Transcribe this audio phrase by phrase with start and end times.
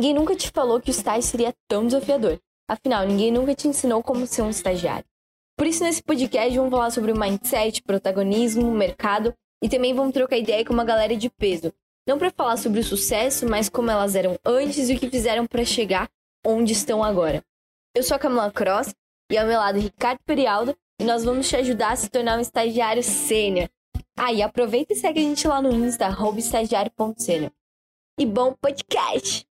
[0.00, 2.40] ninguém nunca te falou que o estágio seria tão desafiador.
[2.66, 5.04] Afinal, ninguém nunca te ensinou como ser um estagiário.
[5.58, 10.64] Por isso, nesse podcast, vamos falar sobre mindset, protagonismo, mercado e também vamos trocar ideia
[10.64, 11.70] com uma galera de peso.
[12.08, 15.46] Não para falar sobre o sucesso, mas como elas eram antes e o que fizeram
[15.46, 16.08] para chegar
[16.46, 17.44] onde estão agora.
[17.94, 18.94] Eu sou a Camila Cross
[19.30, 22.40] e ao meu lado Ricardo Perialdo e nós vamos te ajudar a se tornar um
[22.40, 23.68] estagiário sênior.
[24.16, 27.52] Ah, e aproveita e segue a gente lá no Insta, estagiário.sênior.
[28.18, 29.49] E bom podcast!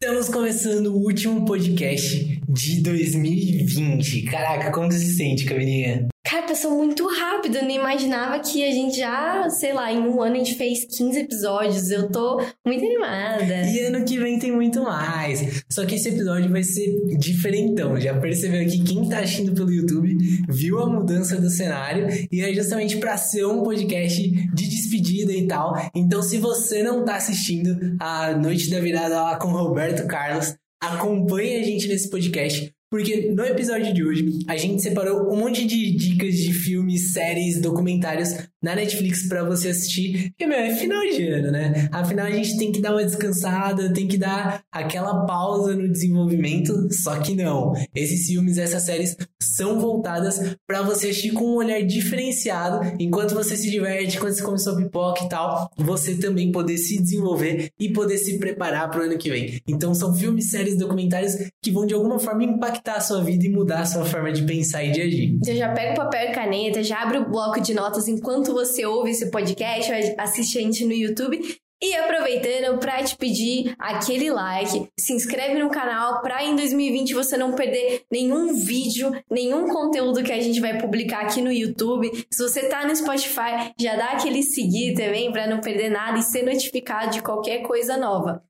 [0.00, 4.22] Estamos começando o último podcast de 2020.
[4.30, 6.06] Caraca, como você se sente, Camilinha?
[6.28, 7.56] Cara, passou muito rápido.
[7.56, 10.84] Eu nem imaginava que a gente já, sei lá, em um ano a gente fez
[10.84, 11.90] 15 episódios.
[11.90, 13.62] Eu tô muito animada.
[13.66, 15.64] E ano que vem tem muito mais.
[15.72, 17.98] Só que esse episódio vai ser diferentão.
[17.98, 20.18] Já percebeu que quem tá assistindo pelo YouTube
[20.50, 25.46] viu a mudança do cenário e é justamente para ser um podcast de despedida e
[25.46, 25.72] tal.
[25.94, 31.56] Então, se você não tá assistindo a Noite da Virada lá com Roberto Carlos, acompanhe
[31.56, 35.90] a gente nesse podcast porque no episódio de hoje a gente separou um monte de
[35.92, 38.30] dicas de filmes, séries, documentários
[38.62, 40.30] na Netflix para você assistir.
[40.30, 41.88] Porque, meu, é final de ano, né?
[41.92, 46.88] Afinal, a gente tem que dar uma descansada, tem que dar aquela pausa no desenvolvimento.
[46.92, 47.72] Só que não.
[47.94, 52.96] Esses filmes, essas séries são voltadas para você assistir com um olhar diferenciado.
[52.98, 57.00] Enquanto você se diverte, enquanto você come sua pipoca e tal, você também poder se
[57.00, 59.60] desenvolver e poder se preparar para o ano que vem.
[59.66, 63.48] Então, são filmes, séries, documentários que vão de alguma forma impactar a sua vida e
[63.48, 65.34] mudar a sua forma de pensar e de agir.
[65.34, 68.84] Então já pega o papel e caneta, já abre o bloco de notas enquanto você
[68.86, 71.40] ouve esse podcast, assiste a gente no YouTube
[71.80, 77.36] e aproveitando para te pedir aquele like, se inscreve no canal para em 2020 você
[77.36, 82.10] não perder nenhum vídeo, nenhum conteúdo que a gente vai publicar aqui no YouTube.
[82.32, 86.22] Se você tá no Spotify, já dá aquele seguir também para não perder nada e
[86.22, 88.42] ser notificado de qualquer coisa nova.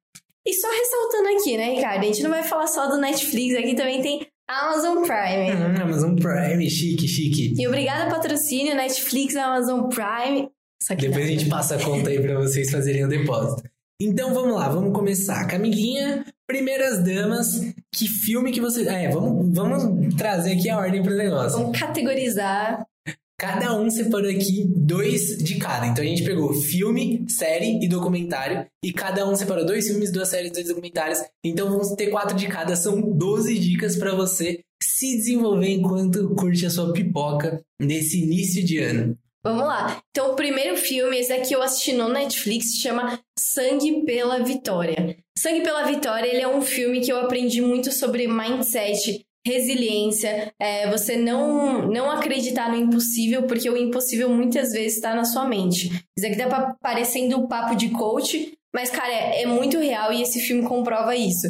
[0.47, 2.01] E só ressaltando aqui, né, Ricardo?
[2.01, 5.53] A gente não vai falar só do Netflix, aqui também tem Amazon Prime.
[5.53, 7.55] Hum, Amazon Prime, chique, chique.
[7.59, 10.49] E obrigada patrocínio, Netflix, Amazon Prime.
[10.97, 13.63] Depois a gente passa a conta aí pra vocês fazerem o depósito.
[14.01, 15.45] Então vamos lá, vamos começar.
[15.47, 17.61] Camiguinha, primeiras damas,
[17.93, 18.89] que filme que você.
[18.89, 21.59] É, vamos, vamos trazer aqui a ordem pro negócio.
[21.59, 22.87] Vamos categorizar
[23.39, 25.87] Cada um separou aqui dois de cada.
[25.87, 28.67] Então a gente pegou filme, série e documentário.
[28.85, 31.21] E cada um separou dois filmes, duas séries, dois documentários.
[31.45, 32.75] Então vamos ter quatro de cada.
[32.75, 38.79] São 12 dicas para você se desenvolver enquanto curte a sua pipoca nesse início de
[38.79, 39.17] ano.
[39.45, 40.01] Vamos lá.
[40.11, 45.17] Então, o primeiro filme, esse aqui eu assisti no Netflix, chama Sangue pela Vitória.
[45.39, 50.91] Sangue pela Vitória, ele é um filme que eu aprendi muito sobre mindset, resiliência, é,
[50.91, 55.87] você não, não acreditar no impossível, porque o impossível muitas vezes está na sua mente.
[56.17, 60.23] Isso aqui tá parecendo um papo de coach, mas, cara, é, é muito real e
[60.23, 61.49] esse filme comprova isso.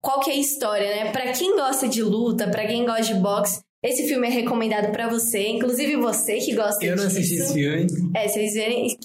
[0.00, 1.12] Qual que é a história, né?
[1.12, 5.10] Para quem gosta de luta, para quem gosta de boxe, esse filme é recomendado para
[5.10, 7.86] você, inclusive você que gosta Eu não assisti esse filme.
[8.16, 8.96] É, vocês verem,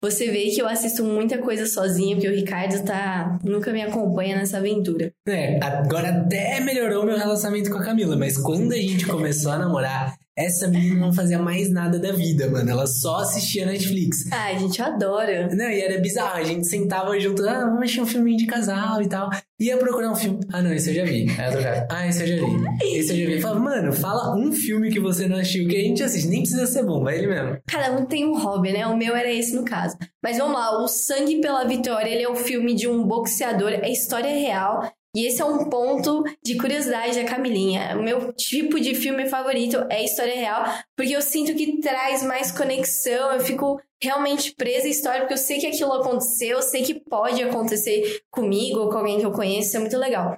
[0.00, 4.36] você vê que eu assisto muita coisa sozinha, porque o Ricardo tá nunca me acompanha
[4.36, 5.12] nessa aventura.
[5.26, 9.58] É, agora até melhorou meu relacionamento com a Camila, mas quando a gente começou a
[9.58, 12.70] namorar, essa menina não fazia mais nada da vida, mano.
[12.70, 14.18] Ela só assistia Netflix.
[14.30, 15.48] Ah, a gente adora.
[15.52, 16.38] Não, e era bizarro.
[16.38, 19.28] A gente sentava junto, ah, vamos assistir um filminho de casal e tal.
[19.58, 20.38] Ia procurar um filme.
[20.52, 21.26] Ah, não, esse eu já vi.
[21.36, 22.96] Aí eu ah, esse eu já vi.
[22.96, 23.40] Esse eu já vi.
[23.40, 26.28] Fala, mano, fala um filme que você não assistiu que a gente assiste.
[26.28, 27.58] Nem precisa ser bom, vai ele mesmo.
[27.66, 28.86] Cada um tem um hobby, né?
[28.86, 29.96] O meu era esse no caso.
[30.22, 33.90] Mas vamos lá, O Sangue pela Vitória, ele é um filme de um boxeador, é
[33.90, 34.88] história real.
[35.16, 37.96] E esse é um ponto de curiosidade da Camilinha.
[37.96, 40.64] O meu tipo de filme favorito é história real,
[40.96, 45.38] porque eu sinto que traz mais conexão, eu fico realmente presa à história, porque eu
[45.38, 49.32] sei que aquilo aconteceu, eu sei que pode acontecer comigo ou com alguém que eu
[49.32, 50.36] conheço, isso é muito legal.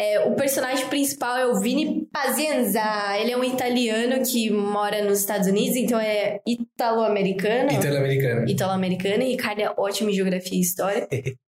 [0.00, 2.80] É, o personagem principal é o Vini Pazienza.
[3.18, 7.70] Ele é um italiano que mora nos Estados Unidos, então é italo-americano.
[7.70, 8.48] Italo-americano.
[8.48, 9.22] Italo-americano.
[9.22, 11.06] E Ricardo é ótimo em geografia e história.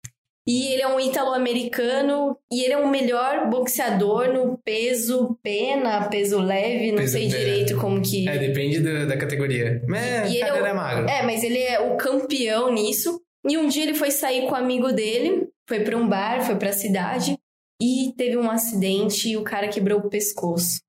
[0.49, 6.39] E ele é um ítalo-americano e ele é o melhor boxeador no peso pena, peso
[6.39, 7.39] leve, não peso sei pena.
[7.39, 8.29] direito como que.
[8.29, 9.83] É, depende do, da categoria.
[9.89, 10.67] Mas e ele é, o...
[10.67, 11.09] é magro.
[11.09, 13.21] É, mas ele é o campeão nisso.
[13.49, 16.57] E um dia ele foi sair com o amigo dele, foi para um bar, foi
[16.57, 17.37] para a cidade
[17.81, 20.81] e teve um acidente e o cara quebrou o pescoço.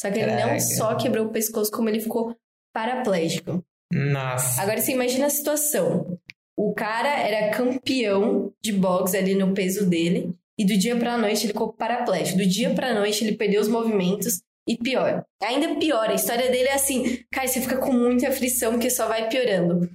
[0.00, 0.40] Só que Caraca.
[0.40, 2.36] ele não só quebrou o pescoço, como ele ficou
[2.74, 3.64] paraplégico.
[3.92, 4.62] Nossa.
[4.62, 6.18] Agora você imagina a situação.
[6.58, 10.34] O cara era campeão de boxe ali no peso dele.
[10.58, 12.38] E do dia pra noite ele ficou paraplégico.
[12.38, 14.42] Do dia pra noite ele perdeu os movimentos.
[14.66, 18.72] E pior, ainda pior, a história dele é assim, cara, você fica com muita aflição
[18.72, 19.88] porque só vai piorando.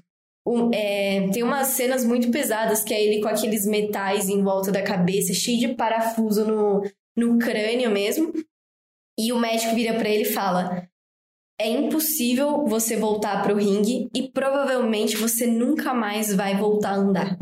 [0.47, 4.71] Um, é, tem umas cenas muito pesadas que é ele com aqueles metais em volta
[4.71, 6.81] da cabeça, cheio de parafuso no,
[7.15, 8.31] no crânio mesmo.
[9.19, 10.87] E o médico vira para ele e fala:
[11.63, 17.39] É impossível você voltar pro ringue e provavelmente você nunca mais vai voltar a andar.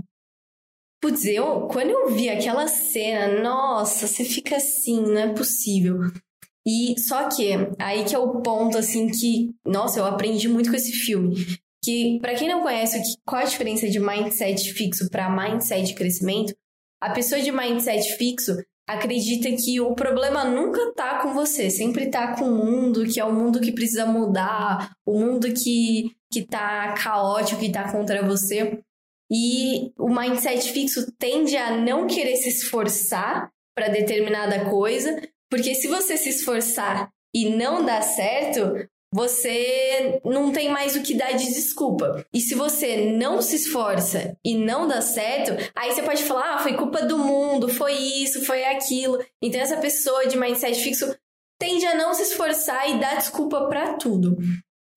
[1.02, 6.02] Putz, eu, quando eu vi aquela cena, nossa, você fica assim, não é possível.
[6.64, 10.76] E só que, aí que é o ponto, assim, que, nossa, eu aprendi muito com
[10.76, 11.36] esse filme.
[11.84, 16.54] Que, para quem não conhece, qual a diferença de mindset fixo para mindset de crescimento?
[17.02, 18.56] A pessoa de mindset fixo
[18.94, 23.26] acredita que o problema nunca tá com você, sempre tá com o mundo, que é
[23.26, 28.80] o mundo que precisa mudar, o mundo que, que tá caótico, que tá contra você.
[29.32, 35.88] E o mindset fixo tende a não querer se esforçar para determinada coisa, porque se
[35.88, 41.46] você se esforçar e não dá certo, você não tem mais o que dar de
[41.46, 42.26] desculpa.
[42.34, 46.60] E se você não se esforça e não dá certo, aí você pode falar: ah,
[46.60, 49.20] foi culpa do mundo, foi isso, foi aquilo.
[49.42, 51.14] Então essa pessoa de mindset fixo
[51.60, 54.38] tende a não se esforçar e dar desculpa para tudo.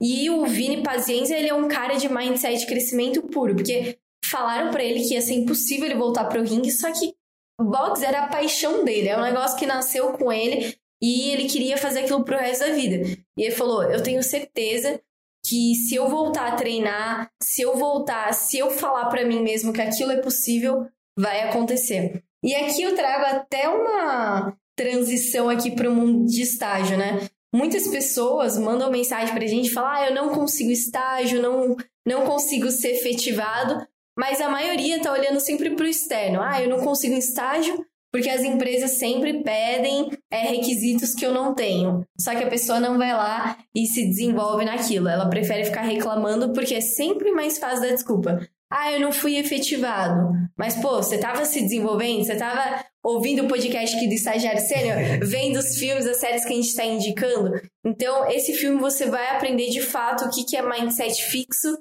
[0.00, 4.82] E o Vini Pazienza, ele é um cara de mindset crescimento puro, porque falaram para
[4.82, 7.14] ele que ia ser impossível ele voltar pro ringue, só que
[7.60, 11.76] boxe era a paixão dele, é um negócio que nasceu com ele e ele queria
[11.76, 12.96] fazer aquilo pro resto da vida.
[13.36, 14.98] E ele falou: "Eu tenho certeza
[15.46, 19.70] que se eu voltar a treinar, se eu voltar, se eu falar para mim mesmo
[19.70, 20.86] que aquilo é possível,
[21.18, 22.24] vai acontecer".
[22.42, 27.28] E aqui eu trago até uma transição aqui para o mundo de estágio, né?
[27.54, 32.70] Muitas pessoas mandam mensagem pra gente falar: ah, eu não consigo estágio, não, não consigo
[32.70, 33.86] ser efetivado,
[34.18, 36.40] mas a maioria tá olhando sempre para o externo.
[36.40, 37.84] Ah, eu não consigo estágio
[38.14, 42.06] porque as empresas sempre pedem é, requisitos que eu não tenho.
[42.16, 45.08] Só que a pessoa não vai lá e se desenvolve naquilo.
[45.08, 48.48] Ela prefere ficar reclamando porque é sempre mais fácil dar desculpa.
[48.70, 50.30] Ah, eu não fui efetivado.
[50.56, 52.24] Mas, pô, você tava se desenvolvendo?
[52.24, 54.96] Você tava ouvindo o podcast aqui do Estagiário Sênior?
[55.26, 57.60] Vendo os filmes, as séries que a gente está indicando?
[57.84, 61.76] Então, esse filme você vai aprender de fato o que, que é mindset fixo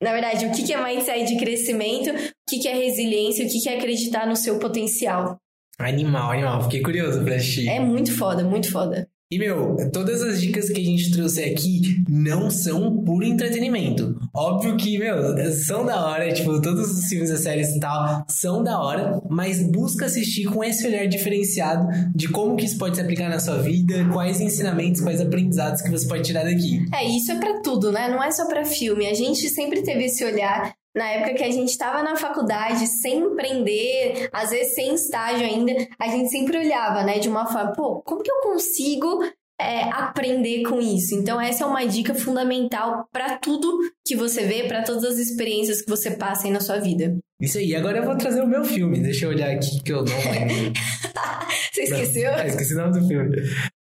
[0.00, 3.76] na verdade, o que é mindset de crescimento, o que é resiliência, o que é
[3.76, 5.36] acreditar no seu potencial.
[5.78, 6.62] Animal, animal.
[6.64, 7.68] Fiquei curioso pra assistir.
[7.68, 9.08] É muito foda, muito foda.
[9.30, 14.18] E, meu, todas as dicas que a gente trouxe aqui não são por entretenimento.
[14.34, 18.64] Óbvio que, meu, são da hora, tipo, todos os filmes e séries e tal são
[18.64, 23.02] da hora, mas busca assistir com esse olhar diferenciado de como que isso pode se
[23.02, 26.86] aplicar na sua vida, quais ensinamentos, quais aprendizados que você pode tirar daqui.
[26.94, 28.08] É, isso é para tudo, né?
[28.08, 29.06] Não é só para filme.
[29.06, 33.20] A gente sempre teve esse olhar na época que a gente estava na faculdade, sem
[33.20, 38.02] empreender, às vezes sem estágio ainda, a gente sempre olhava, né, de uma forma, pô,
[38.02, 39.22] como que eu consigo
[39.60, 41.14] é, aprender com isso?
[41.14, 45.80] Então, essa é uma dica fundamental para tudo que você vê, para todas as experiências
[45.80, 47.16] que você passa aí na sua vida.
[47.40, 49.00] Isso aí, agora eu vou trazer o meu filme.
[49.00, 50.72] Deixa eu olhar aqui que eu não lembro.
[51.72, 52.32] você esqueceu?
[52.34, 53.36] Ah, esqueci o nome do filme.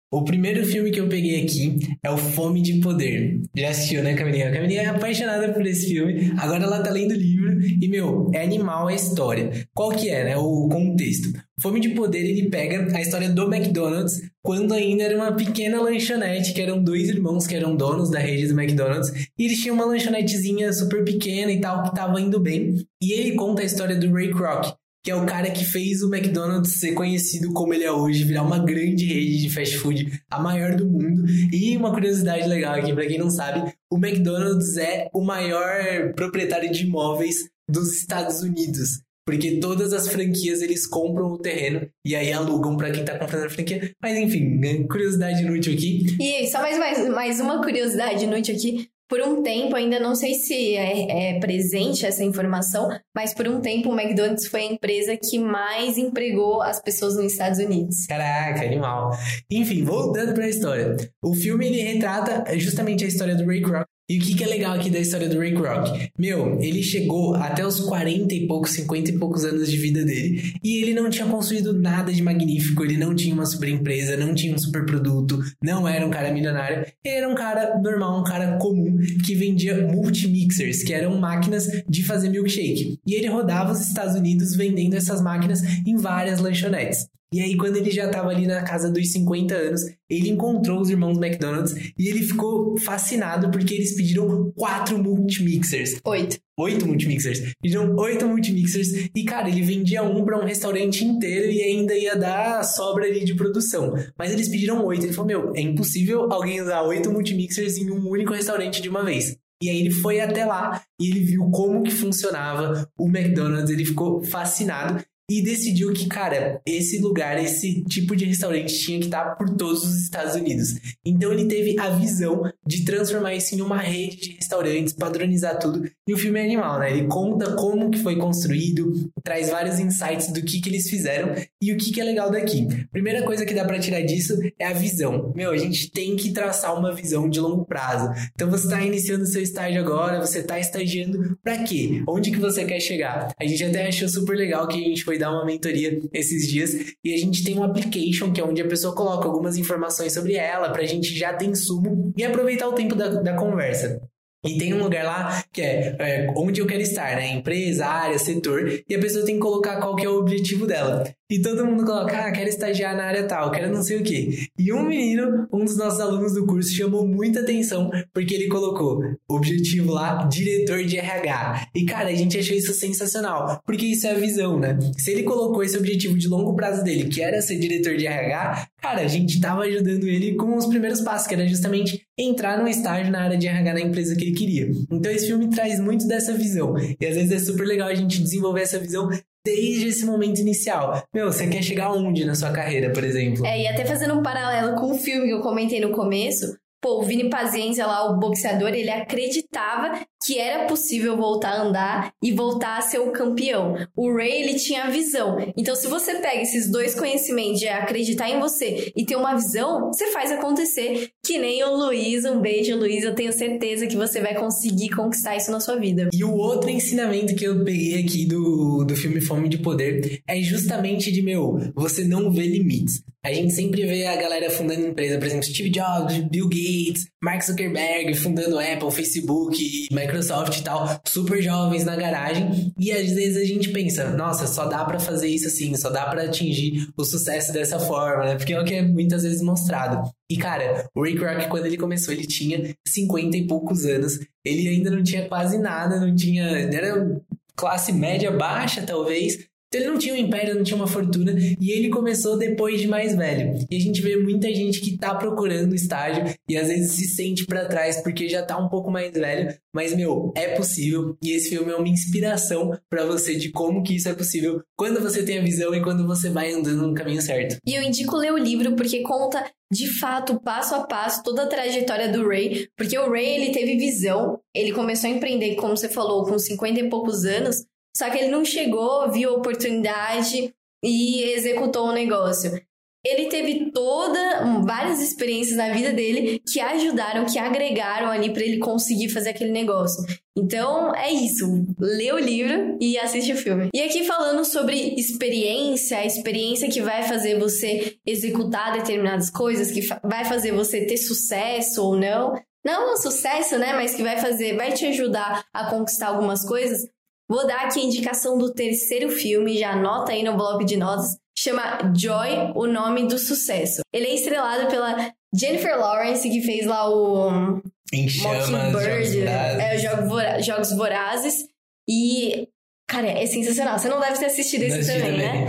[0.08, 3.40] O primeiro filme que eu peguei aqui é o Fome de Poder.
[3.56, 4.48] Já assistiu, né, Camilinha?
[4.48, 6.32] A Camilinha é apaixonada por esse filme.
[6.38, 9.66] Agora ela tá lendo o livro e, meu, é animal a história.
[9.74, 11.32] Qual que é, né, o contexto?
[11.60, 16.52] Fome de Poder, ele pega a história do McDonald's quando ainda era uma pequena lanchonete,
[16.52, 19.86] que eram dois irmãos que eram donos da rede do McDonald's, e eles tinham uma
[19.86, 22.76] lanchonetezinha super pequena e tal, que tava indo bem.
[23.02, 24.72] E ele conta a história do Ray Kroc,
[25.06, 28.42] que é o cara que fez o McDonald's ser conhecido como ele é hoje, virar
[28.42, 31.22] uma grande rede de fast food, a maior do mundo.
[31.52, 36.72] E uma curiosidade legal aqui, para quem não sabe, o McDonald's é o maior proprietário
[36.72, 39.00] de imóveis dos Estados Unidos.
[39.24, 43.46] Porque todas as franquias eles compram o terreno e aí alugam para quem tá comprando
[43.46, 43.92] a franquia.
[44.02, 46.16] Mas enfim, curiosidade inútil aqui.
[46.20, 50.34] E só mais, mais, mais uma curiosidade inútil aqui por um tempo, ainda não sei
[50.34, 55.16] se é, é, presente essa informação, mas por um tempo o McDonald's foi a empresa
[55.16, 58.06] que mais empregou as pessoas nos Estados Unidos.
[58.06, 59.10] Caraca, animal.
[59.50, 60.96] Enfim, voltando para a história.
[61.22, 64.46] O filme ele retrata justamente a história do Ray Kroc, e o que, que é
[64.46, 65.88] legal aqui da história do Ray Kroc?
[66.16, 70.54] Meu, ele chegou até os 40 e poucos, 50 e poucos anos de vida dele
[70.62, 74.32] e ele não tinha construído nada de magnífico, ele não tinha uma super empresa, não
[74.32, 78.24] tinha um super produto, não era um cara milionário, ele era um cara normal, um
[78.24, 83.00] cara comum que vendia multimixers, que eram máquinas de fazer milkshake.
[83.04, 87.08] E ele rodava os Estados Unidos vendendo essas máquinas em várias lanchonetes.
[87.32, 90.90] E aí, quando ele já estava ali na casa dos 50 anos, ele encontrou os
[90.90, 95.98] irmãos McDonald's e ele ficou fascinado porque eles pediram quatro multimixers.
[96.04, 96.38] Oito.
[96.58, 97.52] Oito multimixers.
[97.60, 102.16] Pediram oito multimixers e, cara, ele vendia um para um restaurante inteiro e ainda ia
[102.16, 103.92] dar sobra ali de produção.
[104.16, 105.04] Mas eles pediram oito.
[105.04, 109.04] Ele falou: Meu, é impossível alguém usar oito multimixers em um único restaurante de uma
[109.04, 109.36] vez.
[109.62, 113.86] E aí ele foi até lá e ele viu como que funcionava o McDonald's, ele
[113.86, 119.34] ficou fascinado e decidiu que, cara, esse lugar, esse tipo de restaurante tinha que estar
[119.36, 120.74] por todos os Estados Unidos.
[121.04, 125.90] Então ele teve a visão de transformar isso em uma rede de restaurantes, padronizar tudo.
[126.08, 126.92] E o filme é animal, né?
[126.92, 131.72] Ele conta como que foi construído, traz vários insights do que que eles fizeram e
[131.72, 132.66] o que que é legal daqui.
[132.92, 135.32] Primeira coisa que dá para tirar disso é a visão.
[135.34, 138.08] Meu, a gente tem que traçar uma visão de longo prazo.
[138.34, 142.04] Então você está iniciando seu estágio agora, você está estagiando para quê?
[142.08, 143.32] Onde que você quer chegar?
[143.38, 146.94] A gente até achou super legal que a gente foi dar uma mentoria esses dias
[147.04, 150.34] e a gente tem um application que é onde a pessoa coloca algumas informações sobre
[150.34, 154.00] ela pra gente já ter insumo e aproveitar o tempo da, da conversa.
[154.46, 157.32] E tem um lugar lá que é, é, onde eu quero estar, né?
[157.32, 158.80] Empresa, área, setor.
[158.88, 161.04] E a pessoa tem que colocar qual que é o objetivo dela.
[161.30, 164.46] E todo mundo coloca, ah, quero estagiar na área tal, quero não sei o quê.
[164.56, 169.00] E um menino, um dos nossos alunos do curso, chamou muita atenção porque ele colocou
[169.28, 171.68] objetivo lá, diretor de RH.
[171.74, 174.78] E cara, a gente achou isso sensacional, porque isso é a visão, né?
[174.98, 178.68] Se ele colocou esse objetivo de longo prazo dele, que era ser diretor de RH,
[178.80, 182.68] cara, a gente tava ajudando ele com os primeiros passos, que era justamente entrar num
[182.68, 184.70] estágio na área de RH na empresa que ele queria.
[184.90, 186.74] Então esse filme traz muito dessa visão.
[186.78, 189.08] E às vezes é super legal a gente desenvolver essa visão
[189.46, 191.04] desde esse momento inicial.
[191.14, 193.46] Meu, você quer chegar onde na sua carreira, por exemplo?
[193.46, 197.00] É, e até fazendo um paralelo com o filme que eu comentei no começo, Pô,
[197.00, 202.32] o Vini Pazienza lá, o boxeador, ele acreditava que era possível voltar a andar e
[202.32, 203.76] voltar a ser o campeão.
[203.94, 205.36] O Ray, ele tinha a visão.
[205.56, 209.86] Então, se você pega esses dois conhecimentos de acreditar em você e ter uma visão,
[209.86, 211.10] você faz acontecer.
[211.24, 212.24] Que nem o Luiz.
[212.24, 213.04] Um beijo, Luiz.
[213.04, 216.08] Eu tenho certeza que você vai conseguir conquistar isso na sua vida.
[216.12, 220.40] E o outro ensinamento que eu peguei aqui do, do filme Fome de Poder é
[220.40, 223.02] justamente de, meu, você não vê limites.
[223.26, 227.42] A gente sempre vê a galera fundando empresa, por exemplo, Steve Jobs, Bill Gates, Mark
[227.42, 232.72] Zuckerberg fundando Apple, Facebook, Microsoft e tal, super jovens na garagem.
[232.78, 236.04] E às vezes a gente pensa, nossa, só dá para fazer isso assim, só dá
[236.04, 238.36] para atingir o sucesso dessa forma, né?
[238.36, 240.08] Porque é o que é muitas vezes mostrado.
[240.30, 244.20] E cara, o Rick Rock, quando ele começou, ele tinha 50 e poucos anos.
[244.44, 246.44] Ele ainda não tinha quase nada, não tinha.
[246.44, 247.20] Era
[247.56, 249.48] classe média baixa, talvez.
[249.68, 252.86] Então ele não tinha um império, não tinha uma fortuna, e ele começou depois de
[252.86, 253.58] mais velho.
[253.70, 257.44] E a gente vê muita gente que tá procurando estágio e às vezes se sente
[257.44, 261.16] para trás porque já tá um pouco mais velho, mas meu, é possível.
[261.22, 265.00] E esse filme é uma inspiração para você de como que isso é possível quando
[265.00, 267.56] você tem a visão e quando você vai andando no caminho certo.
[267.66, 271.48] E eu indico ler o livro porque conta de fato, passo a passo, toda a
[271.48, 275.88] trajetória do Ray, porque o Ray ele teve visão, ele começou a empreender, como você
[275.88, 277.64] falou, com 50 e poucos anos,
[277.96, 280.52] só que ele não chegou, viu a oportunidade
[280.84, 282.60] e executou o negócio.
[283.02, 288.58] Ele teve toda várias experiências na vida dele que ajudaram, que agregaram ali para ele
[288.58, 290.04] conseguir fazer aquele negócio.
[290.36, 291.46] Então é isso,
[291.78, 293.70] lê o livro e assiste o filme.
[293.72, 299.80] E aqui falando sobre experiência, a experiência que vai fazer você executar determinadas coisas, que
[300.02, 302.34] vai fazer você ter sucesso ou não.
[302.62, 306.82] Não o sucesso, né, mas que vai fazer, vai te ajudar a conquistar algumas coisas.
[307.28, 311.16] Vou dar aqui a indicação do terceiro filme, já anota aí no bloco de notas.
[311.38, 313.82] Chama Joy, o nome do sucesso.
[313.92, 317.60] Ele é estrelado pela Jennifer Lawrence, que fez lá o
[317.92, 321.46] em chamas, Mockingbird, é, Jogos, Vora Jogos Vorazes.
[321.88, 322.48] E,
[322.88, 323.78] cara, é sensacional.
[323.78, 325.46] Você não deve ter assistido esse também, também, né?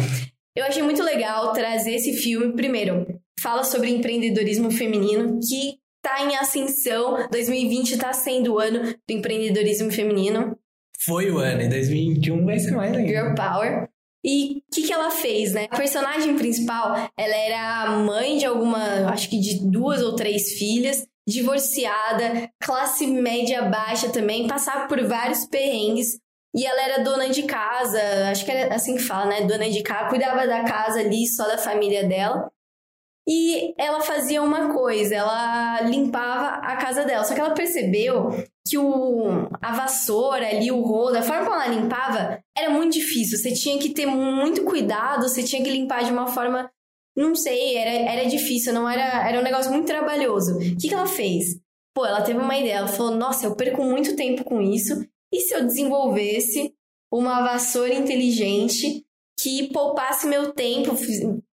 [0.56, 2.54] Eu achei muito legal trazer esse filme.
[2.54, 3.06] Primeiro,
[3.40, 7.28] fala sobre empreendedorismo feminino, que tá em ascensão.
[7.30, 10.57] 2020 tá sendo o ano do empreendedorismo feminino.
[11.00, 13.08] Foi o ano, em 2021 vai ser mais ainda.
[13.08, 13.90] Girl Power.
[14.26, 15.68] E o que, que ela fez, né?
[15.70, 21.08] A personagem principal, ela era mãe de alguma, acho que de duas ou três filhas,
[21.28, 26.20] divorciada, classe média baixa também, passava por vários perrengues.
[26.56, 28.02] E ela era dona de casa,
[28.32, 29.42] acho que era assim que fala, né?
[29.46, 32.50] Dona de casa, cuidava da casa ali, só da família dela.
[33.28, 37.26] E ela fazia uma coisa, ela limpava a casa dela.
[37.26, 38.30] Só que ela percebeu
[38.66, 43.38] que o, a vassoura ali, o rolo, a forma como ela limpava era muito difícil.
[43.38, 46.72] Você tinha que ter muito cuidado, você tinha que limpar de uma forma.
[47.18, 50.56] Não sei, era, era difícil, não era, era um negócio muito trabalhoso.
[50.56, 51.60] O que, que ela fez?
[51.94, 55.06] Pô, ela teve uma ideia, ela falou: Nossa, eu perco muito tempo com isso.
[55.34, 56.74] E se eu desenvolvesse
[57.12, 59.04] uma vassoura inteligente
[59.40, 60.96] que poupasse meu tempo,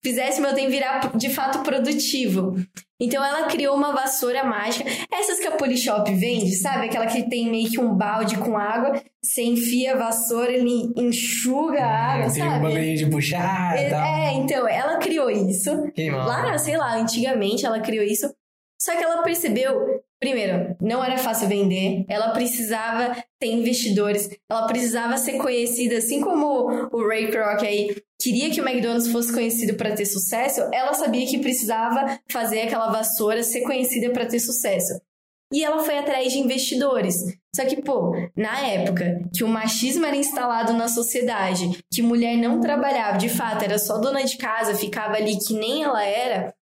[0.03, 2.55] fizesse meu tempo virar de fato produtivo.
[3.01, 6.87] Então ela criou uma vassoura mágica, essas que a Polishop vende, sabe?
[6.87, 11.85] Aquela que tem meio que um balde com água, você enfia a vassoura, ele enxuga
[11.85, 12.51] a água, tem sabe?
[12.51, 14.05] Tem um bagulho de puxar e é, tal.
[14.05, 15.91] É, então, ela criou isso.
[15.93, 18.33] Quem lá, sei lá, antigamente ela criou isso.
[18.81, 25.17] Só que ela percebeu Primeiro, não era fácil vender, ela precisava ter investidores, ela precisava
[25.17, 29.97] ser conhecida, assim como o Ray Kroc aí queria que o McDonald's fosse conhecido para
[29.97, 34.93] ter sucesso, ela sabia que precisava fazer aquela vassoura ser conhecida para ter sucesso.
[35.52, 37.17] E ela foi atrás de investidores.
[37.55, 42.61] Só que, pô, na época que o machismo era instalado na sociedade, que mulher não
[42.61, 46.55] trabalhava, de fato, era só dona de casa, ficava ali que nem ela era,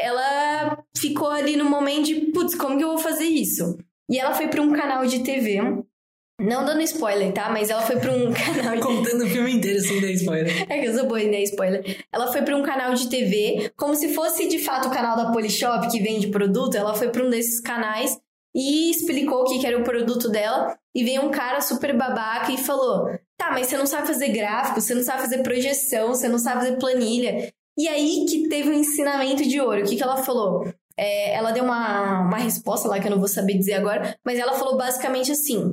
[0.00, 3.78] ela ficou ali no momento de, putz, como que eu vou fazer isso?
[4.10, 5.60] E ela foi para um canal de TV,
[6.40, 7.50] não dando spoiler, tá?
[7.50, 8.82] Mas ela foi para um canal de...
[8.82, 10.66] Contando o filme inteiro sem dar spoiler.
[10.68, 12.04] É que eu sou boa em dar spoiler.
[12.10, 15.30] Ela foi para um canal de TV, como se fosse de fato o canal da
[15.30, 16.76] Polishop, que vende produto.
[16.76, 18.18] Ela foi para um desses canais
[18.54, 20.76] e explicou o que era o produto dela.
[20.94, 24.80] E veio um cara super babaca e falou: Tá, mas você não sabe fazer gráfico,
[24.80, 27.52] você não sabe fazer projeção, você não sabe fazer planilha.
[27.80, 29.80] E aí que teve um ensinamento de ouro.
[29.80, 30.70] O que, que ela falou?
[30.98, 34.38] É, ela deu uma, uma resposta lá que eu não vou saber dizer agora, mas
[34.38, 35.72] ela falou basicamente assim: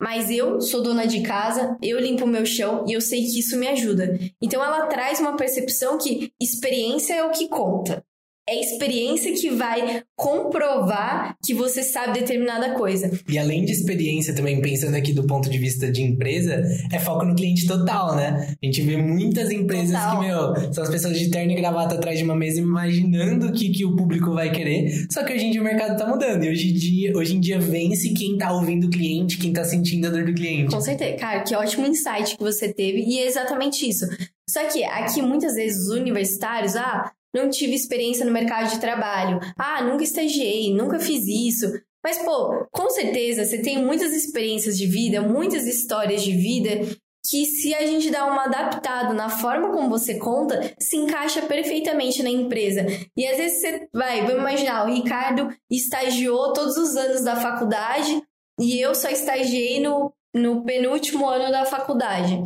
[0.00, 3.38] Mas eu sou dona de casa, eu limpo o meu chão e eu sei que
[3.38, 4.18] isso me ajuda.
[4.40, 8.02] Então ela traz uma percepção que experiência é o que conta
[8.48, 13.10] é experiência que vai comprovar que você sabe determinada coisa.
[13.28, 17.24] E além de experiência, também pensando aqui do ponto de vista de empresa, é foco
[17.24, 18.54] no cliente total, né?
[18.62, 20.20] A gente vê muitas empresas total.
[20.20, 23.52] que, meu, são as pessoas de terno e gravata atrás de uma mesa imaginando o
[23.52, 25.06] que, que o público vai querer.
[25.10, 26.44] Só que hoje em dia o mercado tá mudando.
[26.44, 29.64] E hoje em dia, hoje em dia vence quem tá ouvindo o cliente, quem tá
[29.64, 30.74] sentindo a dor do cliente.
[30.74, 31.16] Com certeza.
[31.16, 33.04] Cara, que ótimo insight que você teve.
[33.06, 34.06] E é exatamente isso.
[34.48, 39.40] Só que aqui, muitas vezes, os universitários, ah, não tive experiência no mercado de trabalho.
[39.56, 41.72] Ah, nunca estagiei, nunca fiz isso.
[42.04, 46.80] Mas, pô, com certeza você tem muitas experiências de vida, muitas histórias de vida
[47.24, 52.22] que, se a gente dá uma adaptada na forma como você conta, se encaixa perfeitamente
[52.22, 52.84] na empresa.
[53.16, 58.20] E às vezes você vai, vamos imaginar, o Ricardo estagiou todos os anos da faculdade
[58.58, 62.42] e eu só estagiei no, no penúltimo ano da faculdade.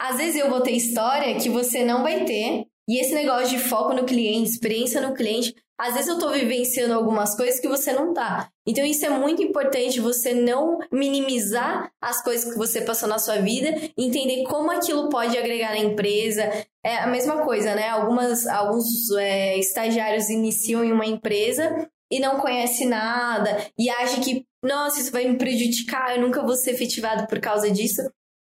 [0.00, 3.58] Às vezes eu vou ter história que você não vai ter, e esse negócio de
[3.58, 7.92] foco no cliente, experiência no cliente, às vezes eu tô vivenciando algumas coisas que você
[7.92, 8.50] não tá.
[8.66, 13.36] Então isso é muito importante você não minimizar as coisas que você passou na sua
[13.36, 16.50] vida, entender como aquilo pode agregar na empresa.
[16.84, 17.88] É a mesma coisa, né?
[17.90, 24.44] Algumas, alguns é, estagiários iniciam em uma empresa e não conhece nada e acha que,
[24.64, 28.02] nossa, isso vai me prejudicar, eu nunca vou ser efetivado por causa disso.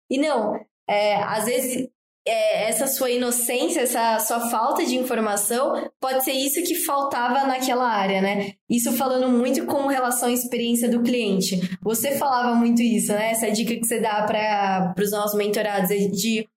[0.09, 1.87] E não, é, às vezes
[2.27, 7.87] é, essa sua inocência, essa sua falta de informação, pode ser isso que faltava naquela
[7.87, 8.53] área, né?
[8.69, 11.59] Isso falando muito com relação à experiência do cliente.
[11.81, 13.31] Você falava muito isso, né?
[13.31, 16.47] Essa dica que você dá para os nossos mentorados é de,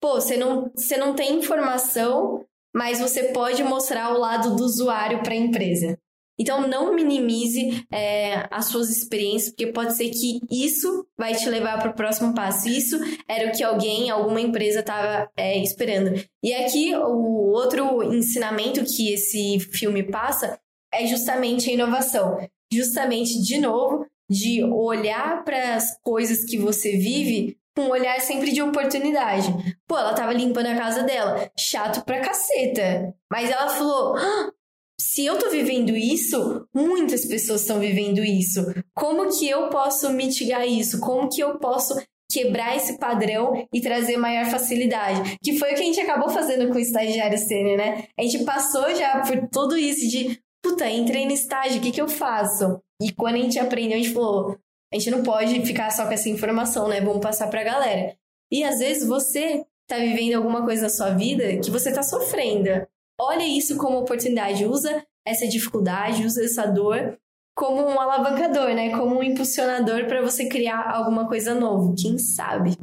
[0.00, 5.22] pô, você não, você não tem informação, mas você pode mostrar o lado do usuário
[5.22, 5.98] para a empresa.
[6.38, 11.78] Então, não minimize é, as suas experiências, porque pode ser que isso vai te levar
[11.78, 12.68] para o próximo passo.
[12.68, 16.12] Isso era o que alguém, alguma empresa estava é, esperando.
[16.42, 20.58] E aqui, o outro ensinamento que esse filme passa
[20.92, 22.36] é justamente a inovação.
[22.72, 28.52] Justamente, de novo, de olhar para as coisas que você vive com um olhar sempre
[28.52, 29.52] de oportunidade.
[29.86, 31.50] Pô, ela tava limpando a casa dela.
[31.58, 33.14] Chato pra caceta.
[33.30, 34.50] Mas ela falou: ah,
[35.00, 38.64] se eu tô vivendo isso, muitas pessoas estão vivendo isso.
[38.94, 41.00] Como que eu posso mitigar isso?
[41.00, 41.94] Como que eu posso
[42.30, 45.36] quebrar esse padrão e trazer maior facilidade?
[45.42, 48.04] Que foi o que a gente acabou fazendo com o estagiário sênior, né?
[48.18, 52.00] A gente passou já por tudo isso de, puta, entrei no estágio, o que que
[52.00, 52.80] eu faço?
[53.02, 54.56] E quando a gente aprendeu, a gente falou,
[54.92, 57.00] a gente não pode ficar só com essa informação, né?
[57.00, 58.14] Vamos passar pra galera.
[58.50, 62.86] E às vezes você tá vivendo alguma coisa na sua vida que você tá sofrendo
[63.20, 67.16] olha isso como oportunidade, usa essa dificuldade, usa essa dor
[67.56, 68.90] como um alavancador, né?
[68.90, 72.76] Como um impulsionador para você criar alguma coisa novo, quem sabe.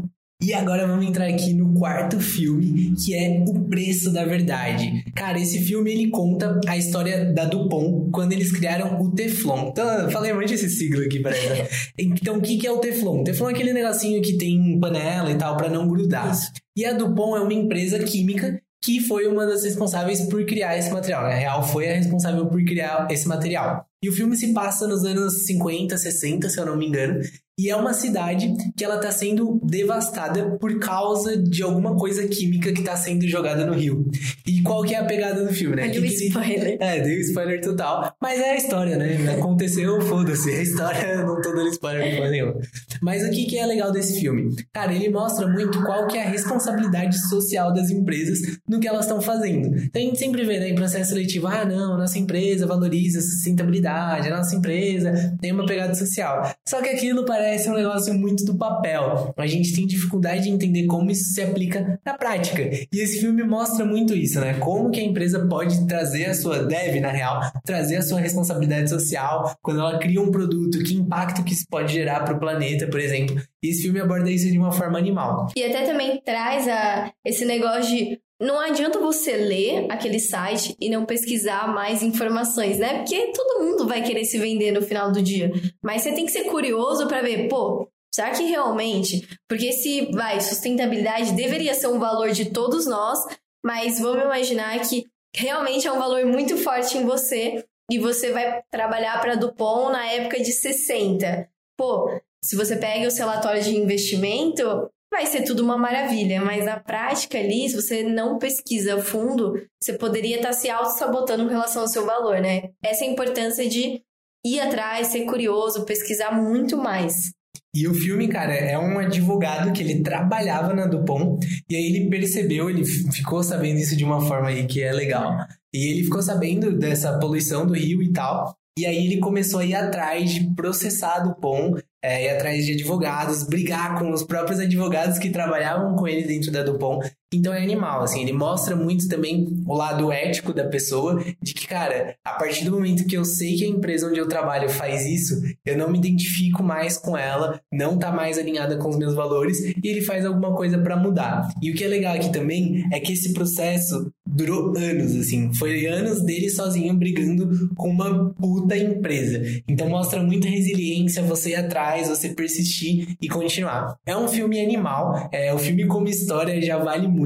[0.44, 5.04] E agora vamos entrar aqui no quarto filme, que é O Preço da Verdade.
[5.14, 9.68] Cara, esse filme ele conta a história da Dupont quando eles criaram o Teflon.
[9.68, 11.68] Então, falei muito esse siglo aqui para ela.
[12.00, 13.22] Então, o que, que é o Teflon?
[13.22, 16.36] O Teflon é aquele negocinho que tem panela e tal para não grudar.
[16.76, 20.90] E a Dupont é uma empresa química que foi uma das responsáveis por criar esse
[20.90, 21.24] material.
[21.24, 21.34] Né?
[21.34, 23.86] A Real foi a responsável por criar esse material.
[24.04, 27.22] E o filme se passa nos anos 50, 60, se eu não me engano.
[27.62, 32.74] E é uma cidade que ela tá sendo devastada por causa de alguma coisa química
[32.74, 34.10] que tá sendo jogada no rio.
[34.48, 35.90] E qual que é a pegada do filme, né?
[35.90, 36.78] Que ele- spoiler.
[36.80, 38.16] É, deu spoiler total.
[38.20, 39.36] Mas é a história, né?
[39.38, 40.50] Aconteceu, foda-se.
[40.50, 42.56] A história, não tô dando spoiler forma nenhuma.
[43.00, 44.50] Mas o que, que é legal desse filme?
[44.74, 49.06] Cara, ele mostra muito qual que é a responsabilidade social das empresas no que elas
[49.06, 49.68] estão fazendo.
[49.78, 53.22] Então a gente sempre vê, né, em processo seletivo, ah, não, nossa empresa valoriza a
[53.22, 56.52] sustentabilidade, a nossa empresa tem uma pegada social.
[56.68, 59.34] Só que aquilo parece um negócio muito do papel.
[59.38, 62.62] A gente tem dificuldade de entender como isso se aplica na prática.
[62.92, 64.56] E esse filme mostra muito isso, né?
[64.56, 68.90] Como que a empresa pode trazer a sua, deve, na real, trazer a sua responsabilidade
[68.90, 72.88] social quando ela cria um produto, que impacto que isso pode gerar para o planeta,
[72.88, 73.42] por exemplo.
[73.64, 75.48] E esse filme aborda isso de uma forma animal.
[75.56, 78.20] E até também traz a, esse negócio de.
[78.42, 82.98] Não adianta você ler aquele site e não pesquisar mais informações, né?
[82.98, 85.52] Porque todo mundo vai querer se vender no final do dia.
[85.82, 89.28] Mas você tem que ser curioso para ver, pô, será que realmente?
[89.48, 93.20] Porque se vai, sustentabilidade deveria ser um valor de todos nós,
[93.64, 98.64] mas vamos imaginar que realmente é um valor muito forte em você e você vai
[98.72, 101.48] trabalhar para Dupont na época de 60.
[101.78, 102.10] Pô,
[102.44, 107.38] se você pega os relatórios de investimento, vai ser tudo uma maravilha, mas na prática
[107.38, 112.06] ali, se você não pesquisa fundo, você poderia estar se auto-sabotando com relação ao seu
[112.06, 112.70] valor, né?
[112.82, 114.02] Essa é a importância de
[114.46, 117.32] ir atrás, ser curioso, pesquisar muito mais.
[117.76, 122.10] E o filme, cara, é um advogado que ele trabalhava na Dupont e aí ele
[122.10, 125.38] percebeu, ele ficou sabendo isso de uma forma aí que é legal.
[125.74, 128.54] E ele ficou sabendo dessa poluição do rio e tal.
[128.78, 132.74] E aí ele começou a ir atrás de processar a Dupont, é, ir atrás de
[132.74, 137.10] advogados, brigar com os próprios advogados que trabalhavam com ele dentro da Dupont.
[137.34, 141.66] Então é animal, assim, ele mostra muito também o lado ético da pessoa, de que,
[141.66, 145.06] cara, a partir do momento que eu sei que a empresa onde eu trabalho faz
[145.06, 149.14] isso, eu não me identifico mais com ela, não tá mais alinhada com os meus
[149.14, 151.48] valores, e ele faz alguma coisa pra mudar.
[151.62, 155.86] E o que é legal aqui também é que esse processo durou anos, assim, foi
[155.86, 159.42] anos dele sozinho brigando com uma puta empresa.
[159.68, 163.96] Então mostra muita resiliência, você ir atrás, você persistir e continuar.
[164.06, 167.21] É um filme animal, é, o filme como história já vale muito,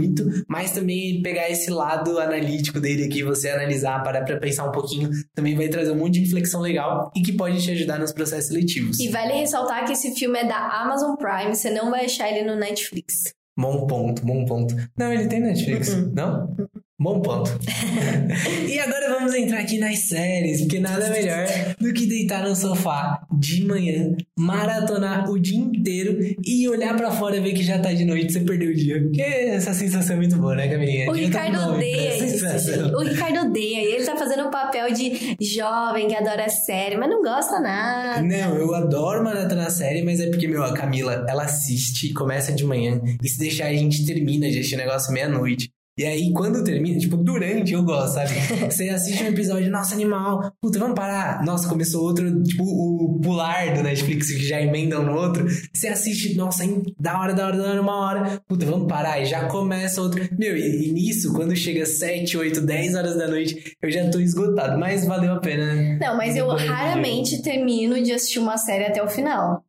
[0.47, 5.09] mas também pegar esse lado analítico dele aqui, você analisar, parar pra pensar um pouquinho,
[5.33, 8.47] também vai trazer um monte de reflexão legal e que pode te ajudar nos processos
[8.47, 8.99] seletivos.
[8.99, 12.49] E vale ressaltar que esse filme é da Amazon Prime, você não vai achar ele
[12.49, 13.33] no Netflix.
[13.57, 14.75] Bom ponto, bom ponto.
[14.97, 16.11] Não, ele tem Netflix, Uh-uh.
[16.13, 16.55] não?
[16.97, 17.51] Bom ponto.
[18.69, 21.45] e agora vamos entrar aqui nas séries, porque nada melhor
[21.77, 27.35] do que deitar no sofá de manhã, maratonar o dia inteiro e olhar pra fora
[27.35, 29.01] e ver que já tá de noite, você perdeu o dia.
[29.01, 31.11] Porque essa sensação é muito boa, né, Camilinha?
[31.11, 32.45] O tá Ricardo bom, odeia isso.
[32.95, 33.81] O Ricardo odeia.
[33.81, 38.21] E ele tá fazendo o papel de jovem que adora série, mas não gosta nada.
[38.21, 42.63] Não, eu adoro maratonar série, mas é porque, meu, a Camila, ela assiste, começa de
[42.63, 45.74] manhã, e se deixar a gente termina de assistir o negócio meia-noite.
[45.97, 48.33] E aí, quando termina, tipo, durante eu gosto, sabe?
[48.69, 51.41] Você assiste um episódio, nossa, animal, puta, vamos parar.
[51.45, 55.47] Nossa, começou outro, tipo, o pular do Netflix, que já emendam no outro.
[55.73, 58.41] Você assiste, nossa, hein, da hora, da hora, da hora, uma hora.
[58.45, 59.21] Puta, vamos parar.
[59.21, 60.21] E já começa outro.
[60.37, 64.19] Meu, e, e nisso, quando chega 7, 8, 10 horas da noite, eu já tô
[64.19, 64.77] esgotado.
[64.77, 65.97] Mas valeu a pena, né?
[66.01, 69.63] Não, mas eu raramente termino de assistir uma série até o final.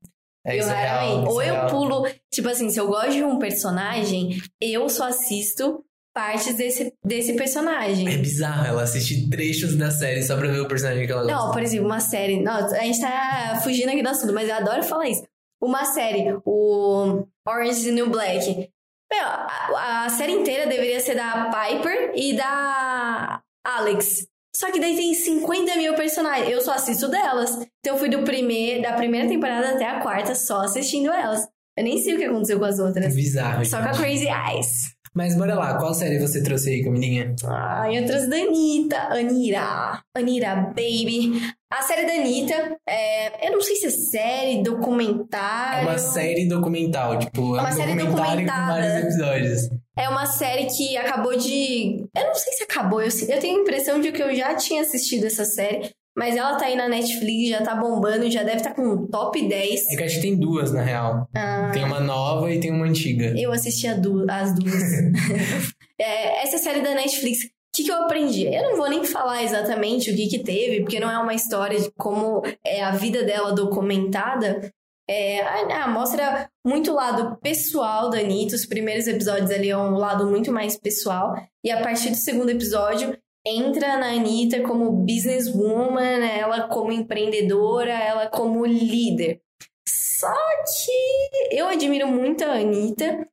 [0.45, 2.05] É, eu isso é real, Ou é eu pulo.
[2.33, 5.85] Tipo assim, se eu gosto de um personagem, eu só assisto
[6.17, 8.09] partes desse, desse personagem.
[8.09, 11.37] É bizarro ela assistir trechos da série só pra ver o personagem que ela gosta.
[11.37, 12.43] Não, por exemplo, uma série.
[12.43, 15.23] Não, a gente tá fugindo aqui do assunto, mas eu adoro falar isso.
[15.63, 18.71] Uma série, o Orange is the New Black.
[19.13, 24.27] Meu, a, a série inteira deveria ser da Piper e da Alex.
[24.57, 26.49] Só que daí tem 50 mil personagens.
[26.49, 27.51] Eu só assisto delas.
[27.81, 31.47] Então eu fui do primeir, da primeira temporada até a quarta só assistindo elas.
[31.77, 33.15] Eu nem sei o que aconteceu com as outras.
[33.15, 33.67] Bizarro.
[33.67, 34.03] Só com a gente.
[34.03, 34.96] Crazy Eyes.
[35.17, 37.35] Mas bora lá, qual série você trouxe aí, Camilinha?
[37.47, 38.99] Ai, eu trouxe da Anitta.
[39.09, 40.03] Anira.
[40.15, 41.41] Anira, baby.
[41.73, 45.89] A série da Anitta, é, eu não sei se é série, É documentário.
[45.89, 49.61] uma série documental, tipo, é Uma um série documentário com vários episódios.
[49.99, 52.05] É uma série que acabou de.
[52.15, 54.83] Eu não sei se acabou, eu, eu tenho a impressão de que eu já tinha
[54.83, 58.75] assistido essa série, mas ela tá aí na Netflix, já tá bombando, já deve estar
[58.75, 59.91] com um top 10.
[59.93, 61.29] É que acho que tem duas, na real.
[61.35, 63.35] Ah, Tem uma nova e tem uma antiga.
[63.39, 64.83] eu assisti a du- as duas.
[65.99, 67.39] É, essa série da Netflix.
[67.45, 68.45] O que, que eu aprendi?
[68.47, 71.79] Eu não vou nem falar exatamente o que, que teve, porque não é uma história
[71.81, 74.71] de como é a vida dela documentada.
[75.09, 75.41] É,
[75.73, 78.57] ah, mostra muito o lado pessoal da Anitta.
[78.57, 81.35] Os primeiros episódios ali é um lado muito mais pessoal.
[81.65, 88.27] E a partir do segundo episódio, entra na Anitta como businesswoman, ela como empreendedora, ela
[88.27, 89.41] como líder.
[89.89, 93.29] Só que eu admiro muito a Anitta.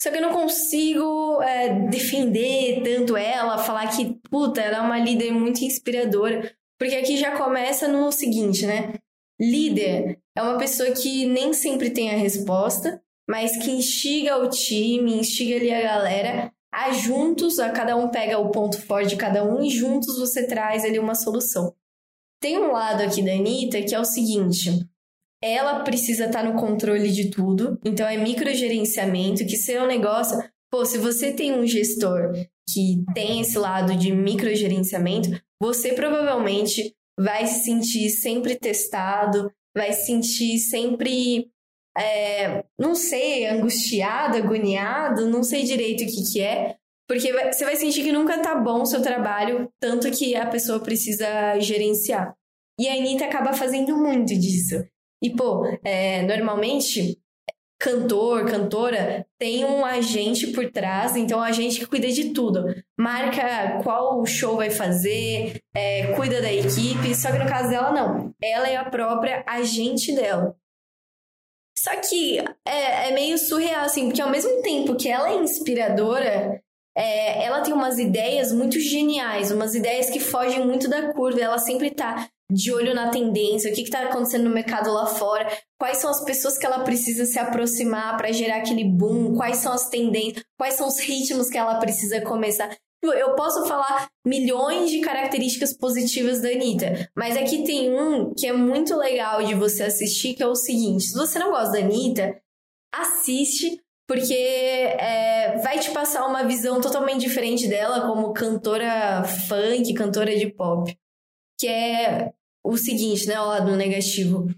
[0.00, 4.98] Só que eu não consigo é, defender tanto ela, falar que, puta, ela é uma
[4.98, 6.54] líder muito inspiradora.
[6.78, 8.92] Porque aqui já começa no seguinte, né?
[9.40, 15.18] Líder é uma pessoa que nem sempre tem a resposta, mas que instiga o time,
[15.18, 19.44] instiga ali a galera a juntos, a cada um pega o ponto forte de cada
[19.44, 21.74] um e juntos você traz ali uma solução.
[22.40, 24.86] Tem um lado aqui da Anitta que é o seguinte:
[25.42, 30.38] ela precisa estar no controle de tudo, então é microgerenciamento, que se é negócio.
[30.70, 32.32] Pô, se você tem um gestor
[32.68, 40.06] que tem esse lado de microgerenciamento, você provavelmente vai se sentir sempre testado, vai se
[40.06, 41.50] sentir sempre,
[42.00, 46.76] é, não sei, angustiado, agoniado, não sei direito o que, que é,
[47.08, 50.78] porque você vai sentir que nunca tá bom o seu trabalho, tanto que a pessoa
[50.78, 52.34] precisa gerenciar.
[52.78, 54.84] E a Anitta acaba fazendo muito disso.
[55.22, 57.18] E, pô, é, normalmente,
[57.80, 62.66] cantor, cantora, tem um agente por trás, então é um agente que cuida de tudo.
[62.96, 68.34] Marca qual show vai fazer, é, cuida da equipe, só que no caso dela, não.
[68.40, 70.54] Ela é a própria agente dela.
[71.88, 76.60] Só que é, é meio surreal, assim, porque ao mesmo tempo que ela é inspiradora,
[76.96, 81.40] é, ela tem umas ideias muito geniais, umas ideias que fogem muito da curva.
[81.40, 85.46] Ela sempre tá de olho na tendência, o que está acontecendo no mercado lá fora,
[85.78, 89.72] quais são as pessoas que ela precisa se aproximar para gerar aquele boom, quais são
[89.72, 92.74] as tendências, quais são os ritmos que ela precisa começar.
[93.02, 98.52] Eu posso falar milhões de características positivas da Anitta, mas aqui tem um que é
[98.52, 102.36] muito legal de você assistir, que é o seguinte: se você não gosta da Anitta,
[102.92, 110.36] assiste, porque é, vai te passar uma visão totalmente diferente dela como cantora funk, cantora
[110.36, 110.96] de pop.
[111.60, 112.32] Que é
[112.64, 114.48] o seguinte, né, o lado negativo.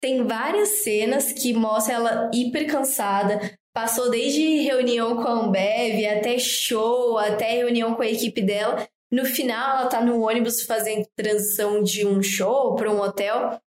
[0.00, 3.40] Tem várias cenas que mostram ela hiper cansada,
[3.78, 8.84] passou desde reunião com a Ambev, até show, até reunião com a equipe dela.
[9.08, 13.60] No final, ela tá no ônibus fazendo transição de um show para um hotel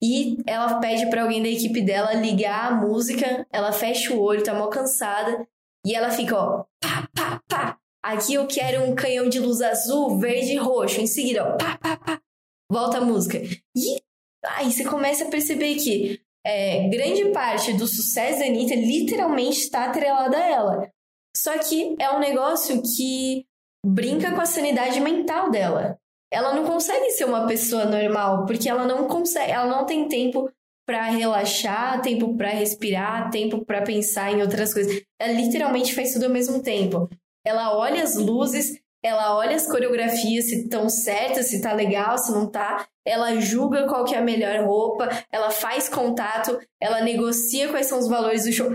[0.00, 4.44] e ela pede para alguém da equipe dela ligar a música, ela fecha o olho,
[4.44, 5.44] tá mal cansada
[5.84, 7.78] e ela fica, ó, pá, pá, pá.
[8.00, 11.00] Aqui eu quero um canhão de luz azul, verde e roxo.
[11.00, 12.22] Em seguida, ó, pá, pá, pá
[12.70, 13.38] volta a música.
[13.74, 14.00] E
[14.44, 19.84] aí você começa a perceber que é, grande parte do sucesso da Anitta literalmente está
[19.84, 20.90] atrelada a ela.
[21.36, 23.44] Só que é um negócio que
[23.84, 25.98] brinca com a sanidade mental dela.
[26.32, 30.50] Ela não consegue ser uma pessoa normal, porque ela não consegue, ela não tem tempo
[30.86, 35.02] para relaxar, tempo para respirar, tempo para pensar em outras coisas.
[35.20, 37.08] Ela literalmente faz tudo ao mesmo tempo.
[37.46, 42.32] Ela olha as luzes, ela olha as coreografias se estão certas, se tá legal, se
[42.32, 42.86] não tá.
[43.06, 47.98] Ela julga qual que é a melhor roupa, ela faz contato, ela negocia quais são
[47.98, 48.70] os valores do show.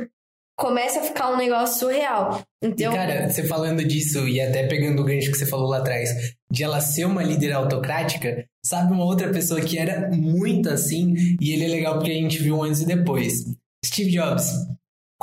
[0.58, 2.42] Começa a ficar um negócio surreal.
[2.62, 5.80] Então, e cara, você falando disso e até pegando o gancho que você falou lá
[5.80, 6.10] atrás,
[6.50, 11.52] de ela ser uma líder autocrática, sabe uma outra pessoa que era muito assim, e
[11.52, 13.44] ele é legal porque a gente viu antes e depois.
[13.84, 14.54] Steve Jobs.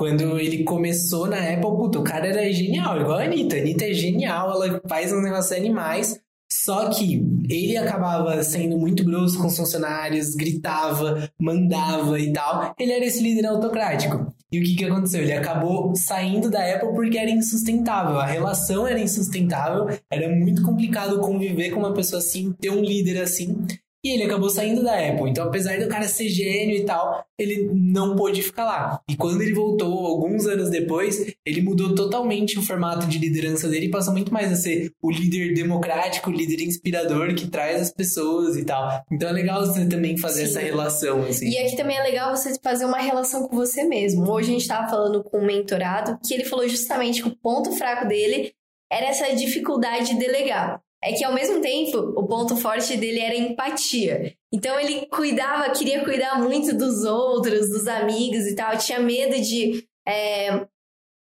[0.00, 3.56] Quando ele começou na Apple, o cara era genial, igual a Anitta.
[3.56, 6.18] A Anitta é genial, ela faz uns negócios animais.
[6.50, 12.74] Só que ele acabava sendo muito grosso com os funcionários, gritava, mandava e tal.
[12.78, 14.34] Ele era esse líder autocrático.
[14.50, 15.20] E o que, que aconteceu?
[15.20, 18.18] Ele acabou saindo da Apple porque era insustentável.
[18.18, 23.20] A relação era insustentável, era muito complicado conviver com uma pessoa assim, ter um líder
[23.20, 23.66] assim.
[24.02, 25.28] E ele acabou saindo da Apple.
[25.28, 29.00] Então, apesar do cara ser gênio e tal, ele não pôde ficar lá.
[29.08, 33.86] E quando ele voltou, alguns anos depois, ele mudou totalmente o formato de liderança dele
[33.86, 37.92] e passou muito mais a ser o líder democrático, o líder inspirador que traz as
[37.92, 39.04] pessoas e tal.
[39.12, 40.50] Então é legal você também fazer Sim.
[40.50, 41.50] essa relação, assim.
[41.50, 44.30] E aqui também é legal você fazer uma relação com você mesmo.
[44.30, 47.70] Hoje a gente estava falando com um mentorado que ele falou justamente que o ponto
[47.72, 48.52] fraco dele
[48.90, 53.36] era essa dificuldade de delegar é que ao mesmo tempo o ponto forte dele era
[53.36, 54.34] empatia.
[54.52, 59.84] Então ele cuidava, queria cuidar muito dos outros, dos amigos e tal, tinha medo de
[60.06, 60.66] é,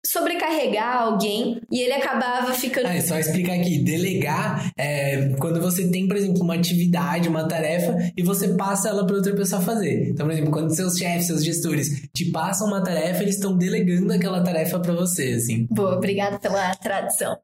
[0.06, 2.88] sobrecarregar alguém e ele acabava ficando.
[2.88, 7.48] Ah, é só explicar aqui: delegar é quando você tem, por exemplo, uma atividade, uma
[7.48, 10.10] tarefa e você passa ela para outra pessoa fazer.
[10.10, 14.12] Então, por exemplo, quando seus chefes, seus gestores te passam uma tarefa, eles estão delegando
[14.12, 15.68] aquela tarefa para você, assim.
[15.72, 17.38] Boa, obrigada pela tradução.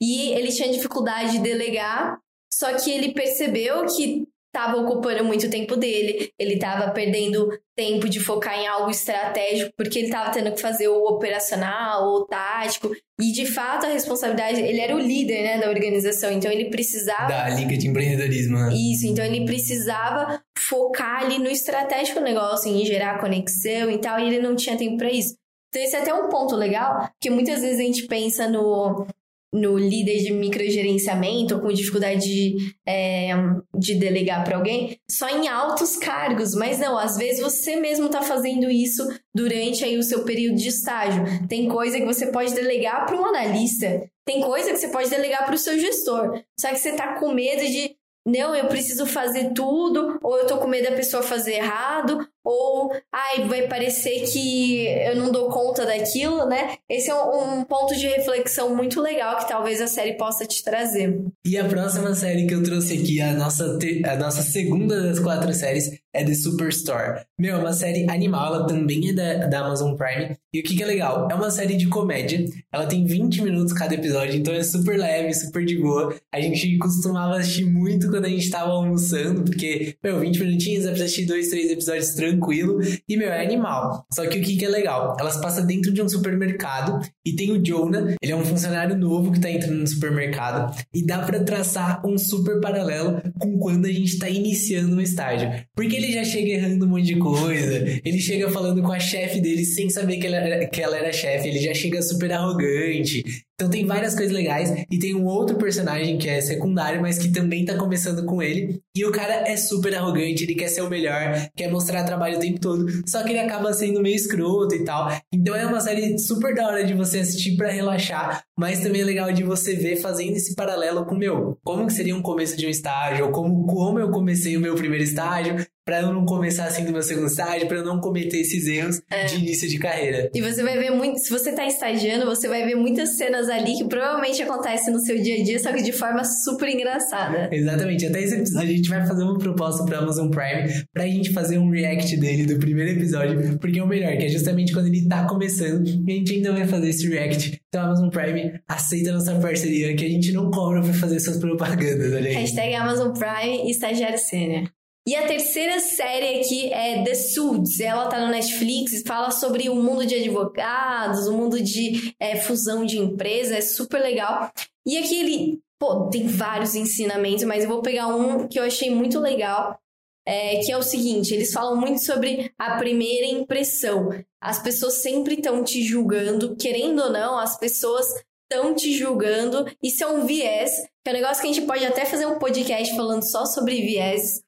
[0.00, 2.18] E ele tinha dificuldade de delegar,
[2.52, 8.18] só que ele percebeu que estava ocupando muito tempo dele, ele estava perdendo tempo de
[8.18, 13.30] focar em algo estratégico, porque ele estava tendo que fazer o operacional, o tático, e
[13.30, 17.48] de fato a responsabilidade, ele era o líder, né, da organização, então ele precisava da
[17.50, 18.74] liga de empreendedorismo, né?
[18.74, 24.18] Isso, então ele precisava focar ali no estratégico do negócio, em gerar conexão e tal,
[24.18, 25.36] e ele não tinha tempo para isso.
[25.68, 29.06] Então esse é até um ponto legal, porque muitas vezes a gente pensa no
[29.52, 33.30] no líder de microgerenciamento ou com dificuldade de, é,
[33.76, 38.22] de delegar para alguém, só em altos cargos, mas não, às vezes você mesmo está
[38.22, 41.24] fazendo isso durante aí o seu período de estágio.
[41.48, 45.44] Tem coisa que você pode delegar para um analista, tem coisa que você pode delegar
[45.44, 49.52] para o seu gestor, só que você está com medo de não, eu preciso fazer
[49.54, 54.86] tudo, ou eu tô com medo da pessoa fazer errado, ou ai, vai parecer que
[54.86, 56.76] eu não dou conta daquilo, né?
[56.88, 60.62] Esse é um, um, ponto de reflexão muito legal que talvez a série possa te
[60.64, 61.22] trazer.
[61.44, 65.52] E a próxima série que eu trouxe aqui, a nossa, a nossa segunda das quatro
[65.52, 67.24] séries, é The Superstore.
[67.38, 70.36] Meu, é uma série animal, ela também é da, da Amazon Prime.
[70.52, 71.28] E o que, que é legal?
[71.30, 75.32] É uma série de comédia, ela tem 20 minutos cada episódio, então é super leve,
[75.34, 76.14] super de boa.
[76.32, 80.92] A gente costumava assistir muito quando a gente tava almoçando, porque, meu, 20 minutinhos dá
[80.92, 82.80] pra assistir dois, três episódios tranquilo.
[83.08, 84.04] E, meu, é animal.
[84.12, 85.16] Só que o que, que é legal?
[85.18, 89.32] Elas passam dentro de um supermercado e tem o Jonah, ele é um funcionário novo
[89.32, 90.74] que tá entrando no supermercado.
[90.94, 95.50] E dá para traçar um super paralelo com quando a gente tá iniciando um estágio.
[95.74, 99.40] Porque ele já chega errando um monte de coisa, ele chega falando com a chefe
[99.40, 103.22] dele sem saber que ela que ela era chefe, ele já chega super arrogante.
[103.60, 107.30] Então tem várias coisas legais e tem um outro personagem que é secundário, mas que
[107.30, 108.80] também tá começando com ele.
[108.96, 112.40] E o cara é super arrogante, ele quer ser o melhor, quer mostrar trabalho o
[112.40, 115.12] tempo todo, só que ele acaba sendo meio escroto e tal.
[115.30, 119.04] Então é uma série super da hora de você assistir para relaxar, mas também é
[119.04, 121.58] legal de você ver fazendo esse paralelo com o meu.
[121.62, 124.74] Como que seria um começo de um estágio, ou como, como eu comecei o meu
[124.74, 128.40] primeiro estágio, para eu não começar assim no meu segundo estágio, para eu não cometer
[128.40, 129.24] esses erros é.
[129.24, 130.30] de início de carreira.
[130.34, 133.76] E você vai ver muito, se você tá estagiando, você vai ver muitas cenas ali
[133.76, 137.48] que provavelmente acontecem no seu dia a dia, só que de forma super engraçada.
[137.52, 138.06] Exatamente.
[138.06, 141.58] Até esse episódio a gente vai fazer uma proposta para Amazon Prime pra gente fazer
[141.58, 145.08] um react dele do primeiro episódio, porque é o melhor, que é justamente quando ele
[145.08, 147.60] tá começando, e a gente ainda vai fazer esse react.
[147.68, 152.12] Então, Amazon Prime aceita nossa parceria, que a gente não cobra pra fazer suas propagandas,
[152.12, 152.34] olha aí.
[152.34, 154.68] Hashtag Amazon Prime e estagiário sênior.
[155.06, 157.80] E a terceira série aqui é The Suits.
[157.80, 162.84] Ela tá no Netflix, fala sobre o mundo de advogados, o mundo de é, fusão
[162.84, 164.52] de empresas, é super legal.
[164.86, 168.94] E aqui ele, pô, tem vários ensinamentos, mas eu vou pegar um que eu achei
[168.94, 169.78] muito legal,
[170.26, 174.10] é, que é o seguinte: eles falam muito sobre a primeira impressão.
[174.38, 178.06] As pessoas sempre estão te julgando, querendo ou não, as pessoas
[178.52, 179.64] estão te julgando.
[179.82, 182.38] Isso é um viés, que é um negócio que a gente pode até fazer um
[182.38, 184.42] podcast falando só sobre viés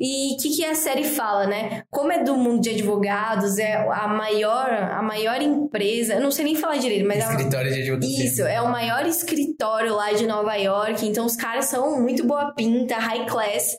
[0.00, 1.84] e o que, que a série fala, né?
[1.90, 6.44] Como é do mundo de advogados, é a maior, a maior empresa, eu não sei
[6.44, 8.24] nem falar direito, mas escritório é de advocacia.
[8.24, 12.52] Isso, é o maior escritório lá de Nova York, então os caras são muito boa
[12.52, 13.76] pinta, high class.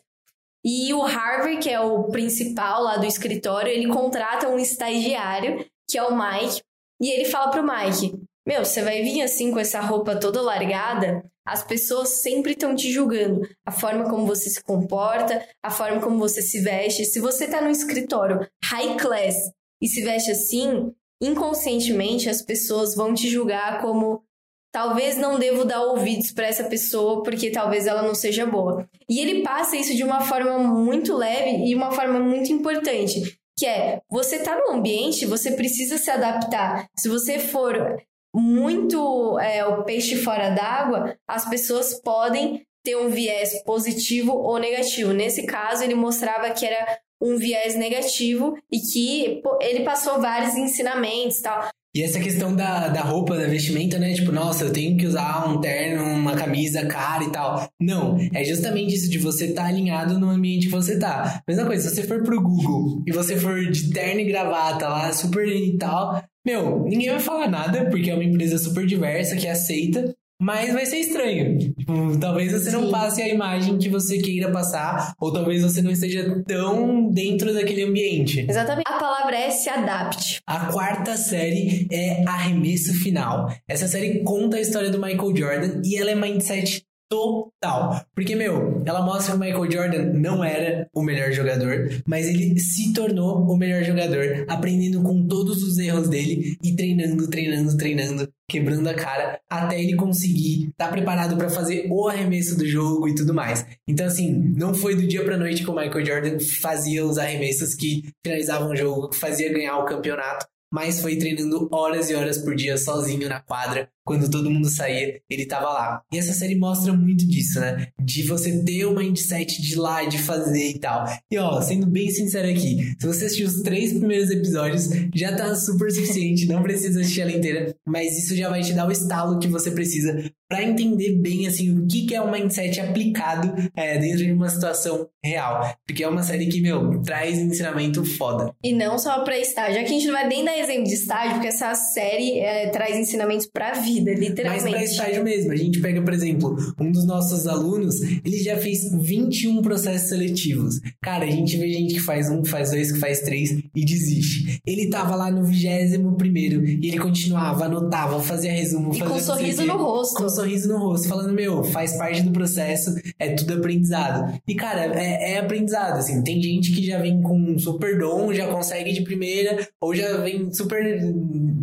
[0.65, 5.97] E o Harvey, que é o principal lá do escritório, ele contrata um estagiário, que
[5.97, 6.61] é o Mike,
[7.01, 11.21] e ele fala pro Mike: Meu, você vai vir assim com essa roupa toda largada?
[11.45, 13.47] As pessoas sempre estão te julgando.
[13.65, 17.05] A forma como você se comporta, a forma como você se veste.
[17.05, 19.35] Se você está no escritório high class
[19.81, 24.23] e se veste assim, inconscientemente as pessoas vão te julgar como
[24.71, 28.89] talvez não devo dar ouvidos para essa pessoa porque talvez ela não seja boa.
[29.07, 33.65] E ele passa isso de uma forma muito leve e uma forma muito importante, que
[33.65, 36.87] é você tá no ambiente, você precisa se adaptar.
[36.97, 38.01] Se você for
[38.33, 45.13] muito é, o peixe fora d'água, as pessoas podem ter um viés positivo ou negativo.
[45.13, 50.55] Nesse caso, ele mostrava que era um viés negativo e que pô, ele passou vários
[50.55, 51.69] ensinamentos tal.
[51.95, 54.15] E essa questão da, da roupa, da vestimenta, né?
[54.15, 57.69] Tipo, nossa, eu tenho que usar um terno, uma camisa cara e tal.
[57.79, 61.43] Não, é justamente isso de você estar tá alinhado no ambiente que você tá.
[61.47, 65.13] Mesma coisa, se você for pro Google e você for de terno e gravata lá,
[65.13, 69.47] super e tal, meu, ninguém vai falar nada, porque é uma empresa super diversa que
[69.47, 71.57] aceita, mas vai ser estranho.
[71.57, 72.77] Tipo, talvez você Sim.
[72.77, 77.53] não passe a imagem que você queira passar, ou talvez você não esteja tão dentro
[77.53, 78.45] daquele ambiente.
[78.49, 78.87] Exatamente.
[78.87, 80.41] A palavra é se adapte.
[80.45, 83.47] A quarta série é Arremesso Final.
[83.67, 88.05] Essa série conta a história do Michael Jordan e ela é mindset total.
[88.15, 92.59] Porque, meu, ela mostra que o Michael Jordan não era o melhor jogador, mas ele
[92.59, 98.29] se tornou o melhor jogador, aprendendo com todos os erros dele e treinando, treinando, treinando,
[98.49, 103.07] quebrando a cara até ele conseguir estar tá preparado para fazer o arremesso do jogo
[103.07, 103.65] e tudo mais.
[103.87, 107.75] Então, assim, não foi do dia pra noite que o Michael Jordan fazia os arremessos
[107.75, 112.39] que finalizavam o jogo, que fazia ganhar o campeonato mas foi treinando horas e horas
[112.39, 113.87] por dia sozinho na quadra.
[114.05, 116.01] Quando todo mundo saía, ele tava lá.
[116.11, 117.87] E essa série mostra muito disso, né?
[118.01, 121.05] De você ter um mindset de lá, de fazer e tal.
[121.31, 125.55] E ó, sendo bem sincero aqui, se você assistiu os três primeiros episódios, já tá
[125.55, 129.39] super suficiente, não precisa assistir ela inteira, mas isso já vai te dar o estalo
[129.39, 133.97] que você precisa para entender bem assim o que, que é um mindset aplicado é,
[133.97, 135.75] dentro de uma situação real.
[135.87, 138.53] Porque é uma série que, meu, traz ensinamento foda.
[138.63, 139.79] E não só pra estágio.
[139.79, 142.95] Aqui a gente não vai nem dar exemplo de estágio, porque essa série é, traz
[142.95, 144.63] ensinamentos pra vida, literalmente.
[144.63, 145.51] Mas pra estágio mesmo.
[145.51, 150.79] A gente pega, por exemplo, um dos nossos alunos, ele já fez 21 processos seletivos.
[151.01, 153.85] Cara, a gente vê gente que faz um, que faz dois, que faz três e
[153.85, 154.61] desiste.
[154.65, 159.19] Ele tava lá no vigésimo primeiro e ele continuava, anotava, fazia resumo, e fazia com
[159.19, 160.15] um sorriso no rosto.
[160.15, 164.39] Com um sorriso no rosto, falando, meu, faz parte do processo, é tudo aprendizado.
[164.47, 166.23] E, cara, é, é aprendizado, assim.
[166.23, 170.17] Tem gente que já vem com um super dom, já consegue de primeira, ou já
[170.17, 170.83] vem super.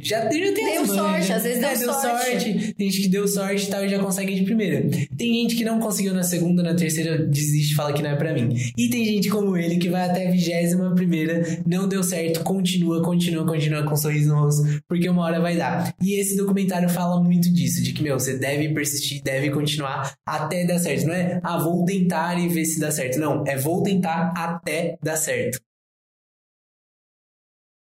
[0.03, 2.20] Já, já tem Deu sorte, às vezes deu, é, deu sorte.
[2.21, 2.75] Sorte.
[2.75, 4.89] Tem gente que deu sorte e tal e já consegue de primeira.
[5.17, 8.33] Tem gente que não conseguiu na segunda, na terceira, desiste fala que não é para
[8.33, 8.55] mim.
[8.77, 13.03] E tem gente como ele que vai até a vigésima primeira, não deu certo, continua,
[13.03, 15.95] continua, continua com um sorriso no rosto, porque uma hora vai dar.
[16.03, 20.65] E esse documentário fala muito disso, de que, meu, você deve persistir, deve continuar até
[20.65, 21.07] dar certo.
[21.07, 23.19] Não é, ah, vou tentar e ver se dá certo.
[23.19, 25.61] Não, é vou tentar até dar certo.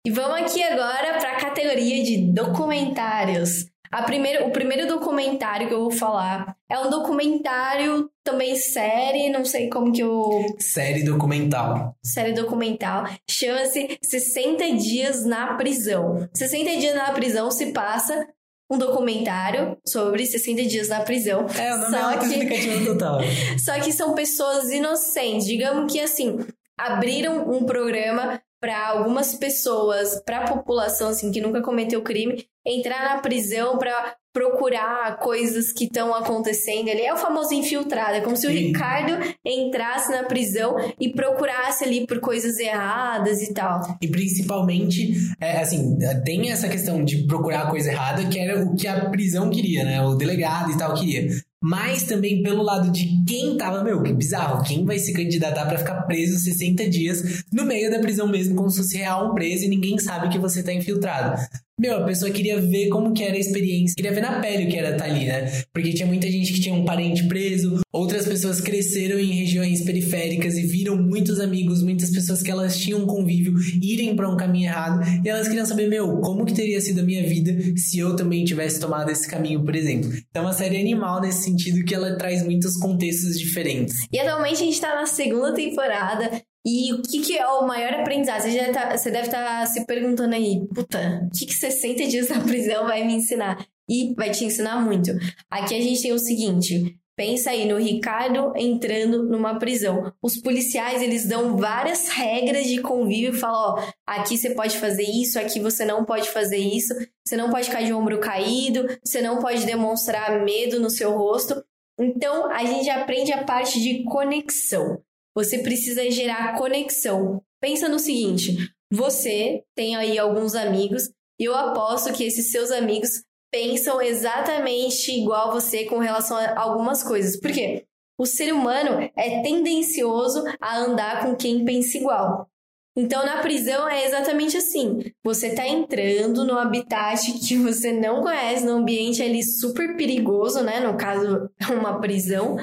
[0.05, 3.72] E vamos aqui agora para a categoria de documentários.
[3.93, 9.45] A primeiro, o primeiro documentário que eu vou falar é um documentário, também série, não
[9.45, 10.47] sei como que eu.
[10.59, 11.95] Série documental.
[12.03, 13.05] Série documental.
[13.29, 16.27] Chama-se 60 Dias na Prisão.
[16.35, 18.27] 60 Dias na Prisão se passa
[18.71, 21.47] um documentário sobre 60 dias na prisão.
[21.59, 22.85] É, o nome só é que...
[22.87, 23.21] total.
[23.63, 25.47] só que são pessoas inocentes.
[25.47, 26.39] Digamos que assim,
[26.79, 33.17] abriram um programa para algumas pessoas, para a população assim que nunca cometeu crime, entrar
[33.17, 37.03] na prisão para procurar coisas que estão acontecendo ali.
[37.03, 38.15] É o famoso infiltrado.
[38.15, 43.53] É como se o Ricardo entrasse na prisão e procurasse ali por coisas erradas e
[43.53, 43.81] tal.
[44.01, 48.77] E principalmente, é, assim, tem essa questão de procurar a coisa errada, que era o
[48.77, 50.01] que a prisão queria, né?
[50.01, 51.29] O delegado e tal queria
[51.63, 55.79] mas também pelo lado de quem tava, meu, que bizarro, quem vai se candidatar para
[55.79, 59.65] ficar preso 60 dias no meio da prisão mesmo, como se fosse real um preso
[59.65, 61.41] e ninguém sabe que você tá infiltrado.
[61.83, 64.69] Meu, a pessoa queria ver como que era a experiência, queria ver na pele o
[64.69, 65.65] que era estar tá ali, né?
[65.73, 70.55] Porque tinha muita gente que tinha um parente preso, outras pessoas cresceram em regiões periféricas
[70.55, 75.01] e viram muitos amigos, muitas pessoas que elas tinham convívio irem para um caminho errado
[75.25, 78.45] e elas queriam saber, meu, como que teria sido a minha vida se eu também
[78.45, 80.09] tivesse tomado esse caminho, por exemplo.
[80.31, 84.07] Então, é uma série animal nesse sentido que ela traz muitos contextos diferentes.
[84.13, 86.31] E atualmente a gente tá na segunda temporada
[86.65, 88.43] e o que, que é o maior aprendizado?
[88.43, 92.07] Você, já tá, você deve estar tá se perguntando aí, puta, o que, que 60
[92.07, 93.67] dias na prisão vai me ensinar?
[93.89, 95.11] E vai te ensinar muito.
[95.51, 100.13] Aqui a gente tem o seguinte: pensa aí no Ricardo entrando numa prisão.
[100.23, 105.41] Os policiais eles dão várias regras de convívio, falam: ó, aqui você pode fazer isso,
[105.41, 106.95] aqui você não pode fazer isso,
[107.27, 111.63] você não pode ficar de ombro caído, você não pode demonstrar medo no seu rosto.
[111.99, 115.03] Então a gente aprende a parte de conexão.
[115.35, 117.43] Você precisa gerar conexão.
[117.61, 118.57] Pensa no seguinte:
[118.93, 121.11] você tem aí alguns amigos
[121.41, 127.03] e eu aposto que esses seus amigos pensam exatamente igual você com relação a algumas
[127.03, 127.39] coisas.
[127.39, 127.85] Por quê?
[128.19, 132.49] O ser humano é tendencioso a andar com quem pensa igual.
[132.97, 135.01] Então, na prisão é exatamente assim.
[135.25, 140.81] Você está entrando no habitat que você não conhece, num ambiente ali super perigoso, né?
[140.81, 142.57] No caso, uma prisão.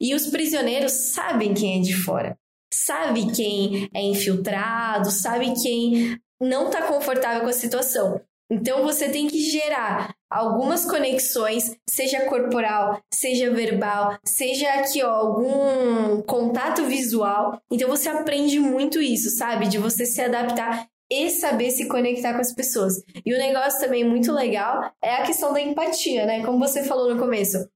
[0.00, 2.36] E os prisioneiros sabem quem é de fora,
[2.72, 8.20] sabe quem é infiltrado, sabe quem não está confortável com a situação.
[8.50, 16.20] Então você tem que gerar algumas conexões, seja corporal, seja verbal, seja aqui ó, algum
[16.22, 17.60] contato visual.
[17.70, 19.68] Então você aprende muito isso, sabe?
[19.68, 22.94] De você se adaptar e saber se conectar com as pessoas.
[23.24, 26.44] E o negócio também muito legal é a questão da empatia, né?
[26.44, 27.68] Como você falou no começo.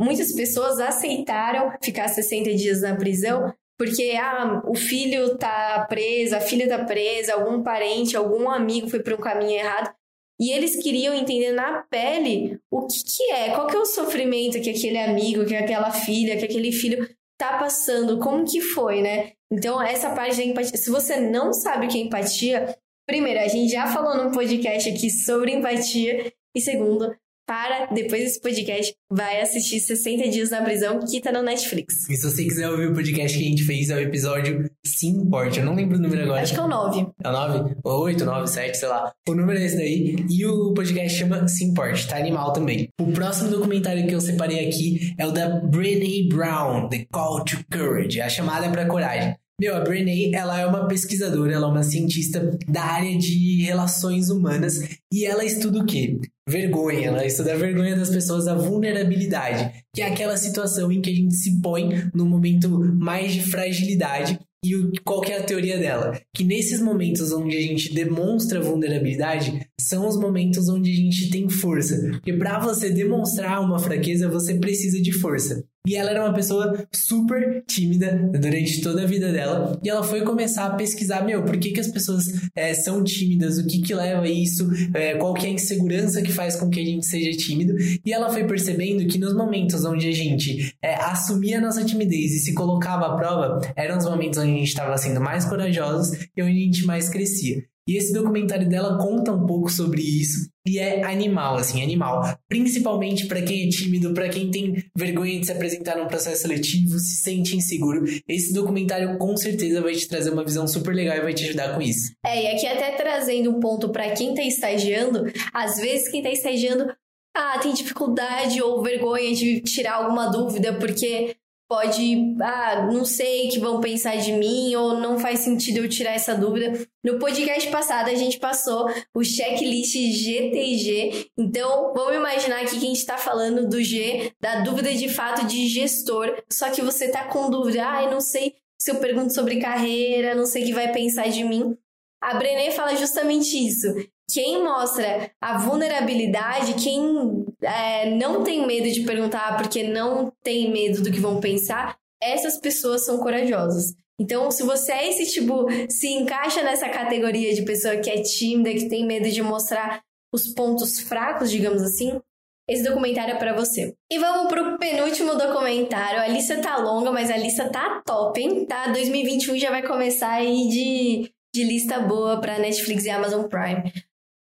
[0.00, 6.40] Muitas pessoas aceitaram ficar 60 dias na prisão porque ah, o filho tá preso, a
[6.40, 9.92] filha tá presa, algum parente, algum amigo foi para um caminho errado.
[10.40, 14.60] E eles queriam entender na pele o que, que é, qual que é o sofrimento
[14.60, 19.32] que aquele amigo, que aquela filha, que aquele filho tá passando, como que foi, né?
[19.52, 22.76] Então, essa parte da empatia, se você não sabe o que é empatia,
[23.06, 27.14] primeiro, a gente já falou num podcast aqui sobre empatia, e segundo,
[27.46, 32.08] para, depois desse podcast, vai assistir 60 Dias na Prisão, que tá no Netflix.
[32.08, 35.06] E se você quiser ouvir o podcast que a gente fez, é o episódio Se
[35.06, 35.60] Importe.
[35.60, 36.42] Eu não lembro o número agora.
[36.42, 37.06] Acho que é o 9.
[37.22, 37.76] É o 9?
[37.84, 39.12] Ou 8, 9, 7, sei lá.
[39.28, 40.16] O número é esse daí.
[40.28, 42.08] E o podcast chama Se Importe.
[42.08, 42.88] Tá animal também.
[43.00, 47.58] O próximo documentário que eu separei aqui é o da Brené Brown, The Call to
[47.70, 48.20] Courage.
[48.20, 49.34] A chamada pra coragem.
[49.60, 54.28] Meu, a Brené, ela é uma pesquisadora, ela é uma cientista da área de relações
[54.28, 54.80] humanas
[55.12, 56.18] e ela estuda o quê?
[56.48, 57.08] Vergonha.
[57.08, 61.14] Ela estuda a vergonha das pessoas, a vulnerabilidade, que é aquela situação em que a
[61.14, 66.18] gente se põe num momento mais de fragilidade e o, qual é a teoria dela?
[66.34, 71.50] Que nesses momentos onde a gente demonstra vulnerabilidade, são os momentos onde a gente tem
[71.50, 72.00] força.
[72.12, 75.62] Porque para você demonstrar uma fraqueza, você precisa de força.
[75.86, 79.78] E ela era uma pessoa super tímida durante toda a vida dela.
[79.84, 82.24] E ela foi começar a pesquisar, meu, por que, que as pessoas
[82.54, 83.58] é, são tímidas?
[83.58, 84.66] O que que leva a isso?
[84.94, 87.74] É, qual que é a insegurança que faz com que a gente seja tímido?
[88.04, 92.32] E ela foi percebendo que nos momentos onde a gente é, assumia a nossa timidez
[92.32, 96.28] e se colocava à prova, eram os momentos onde a gente estava sendo mais corajosos
[96.34, 97.62] e onde a gente mais crescia.
[97.86, 102.22] E esse documentário dela conta um pouco sobre isso e é animal, assim, animal.
[102.48, 106.98] Principalmente para quem é tímido, para quem tem vergonha de se apresentar num processo seletivo,
[106.98, 108.04] se sente inseguro.
[108.26, 111.74] Esse documentário com certeza vai te trazer uma visão super legal e vai te ajudar
[111.74, 112.14] com isso.
[112.24, 116.30] É, e aqui até trazendo um ponto para quem tá estagiando, às vezes quem tá
[116.30, 116.90] estagiando
[117.36, 121.36] ah, tem dificuldade ou vergonha de tirar alguma dúvida porque
[121.68, 126.12] pode, ah, não sei que vão pensar de mim ou não faz sentido eu tirar
[126.12, 126.86] essa dúvida.
[127.02, 131.30] No podcast passado a gente passou o checklist GTG.
[131.36, 135.46] Então, vamos imaginar aqui que a gente está falando do G, da dúvida de fato
[135.46, 139.32] de gestor, só que você tá com dúvida, ah, eu não sei se eu pergunto
[139.32, 141.76] sobre carreira, não sei o que vai pensar de mim.
[142.22, 143.86] A Brené fala justamente isso.
[144.32, 151.02] Quem mostra a vulnerabilidade, quem é, não tem medo de perguntar porque não tem medo
[151.02, 153.94] do que vão pensar, essas pessoas são corajosas.
[154.18, 158.72] Então, se você é esse tipo, se encaixa nessa categoria de pessoa que é tímida,
[158.72, 160.00] que tem medo de mostrar
[160.32, 162.20] os pontos fracos, digamos assim,
[162.68, 163.94] esse documentário é para você.
[164.10, 166.20] E vamos pro penúltimo documentário.
[166.20, 168.64] A lista tá longa, mas a lista tá top, hein?
[168.64, 168.88] Tá?
[168.88, 173.92] 2021 já vai começar aí de, de lista boa para Netflix e Amazon Prime.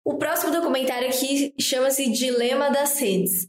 [0.05, 3.47] O próximo documentário aqui chama-se Dilema das Redes.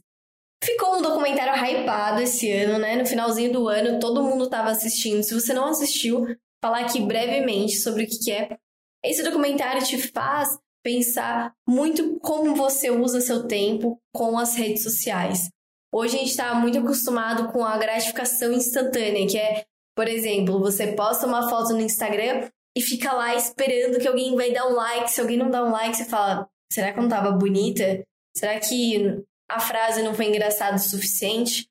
[0.62, 2.96] Ficou um documentário hypado esse ano, né?
[2.96, 5.22] No finalzinho do ano, todo mundo estava assistindo.
[5.22, 6.24] Se você não assistiu,
[6.62, 8.56] falar aqui brevemente sobre o que é.
[9.04, 15.50] Esse documentário te faz pensar muito como você usa seu tempo com as redes sociais.
[15.92, 20.92] Hoje a gente está muito acostumado com a gratificação instantânea, que é, por exemplo, você
[20.92, 25.10] posta uma foto no Instagram e fica lá esperando que alguém vai dar um like.
[25.10, 28.02] Se alguém não dá um like, você fala: será que não tava bonita?
[28.36, 31.68] Será que a frase não foi engraçada o suficiente?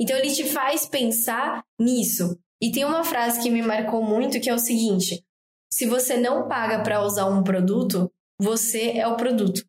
[0.00, 2.38] Então ele te faz pensar nisso.
[2.62, 5.22] E tem uma frase que me marcou muito que é o seguinte:
[5.70, 9.64] se você não paga para usar um produto, você é o produto.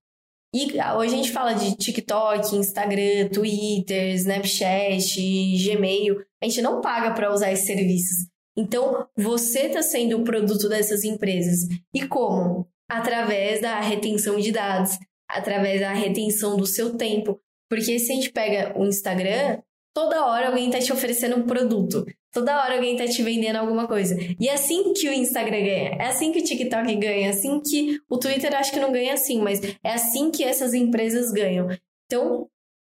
[0.53, 5.15] E hoje a gente fala de TikTok, Instagram, Twitter, Snapchat,
[5.63, 6.25] Gmail.
[6.41, 8.27] A gente não paga para usar esses serviços.
[8.59, 11.61] Então, você está sendo o produto dessas empresas.
[11.93, 12.67] E como?
[12.91, 14.99] Através da retenção de dados,
[15.29, 17.39] através da retenção do seu tempo.
[17.69, 19.61] Porque se a gente pega o Instagram,
[19.95, 22.05] toda hora alguém está te oferecendo um produto.
[22.33, 24.17] Toda hora alguém está te vendendo alguma coisa.
[24.37, 25.89] E é assim que o Instagram ganha.
[25.91, 27.27] É assim que o TikTok ganha.
[27.27, 30.73] É assim que o Twitter acho que não ganha assim, mas é assim que essas
[30.73, 31.69] empresas ganham.
[32.07, 32.49] Então,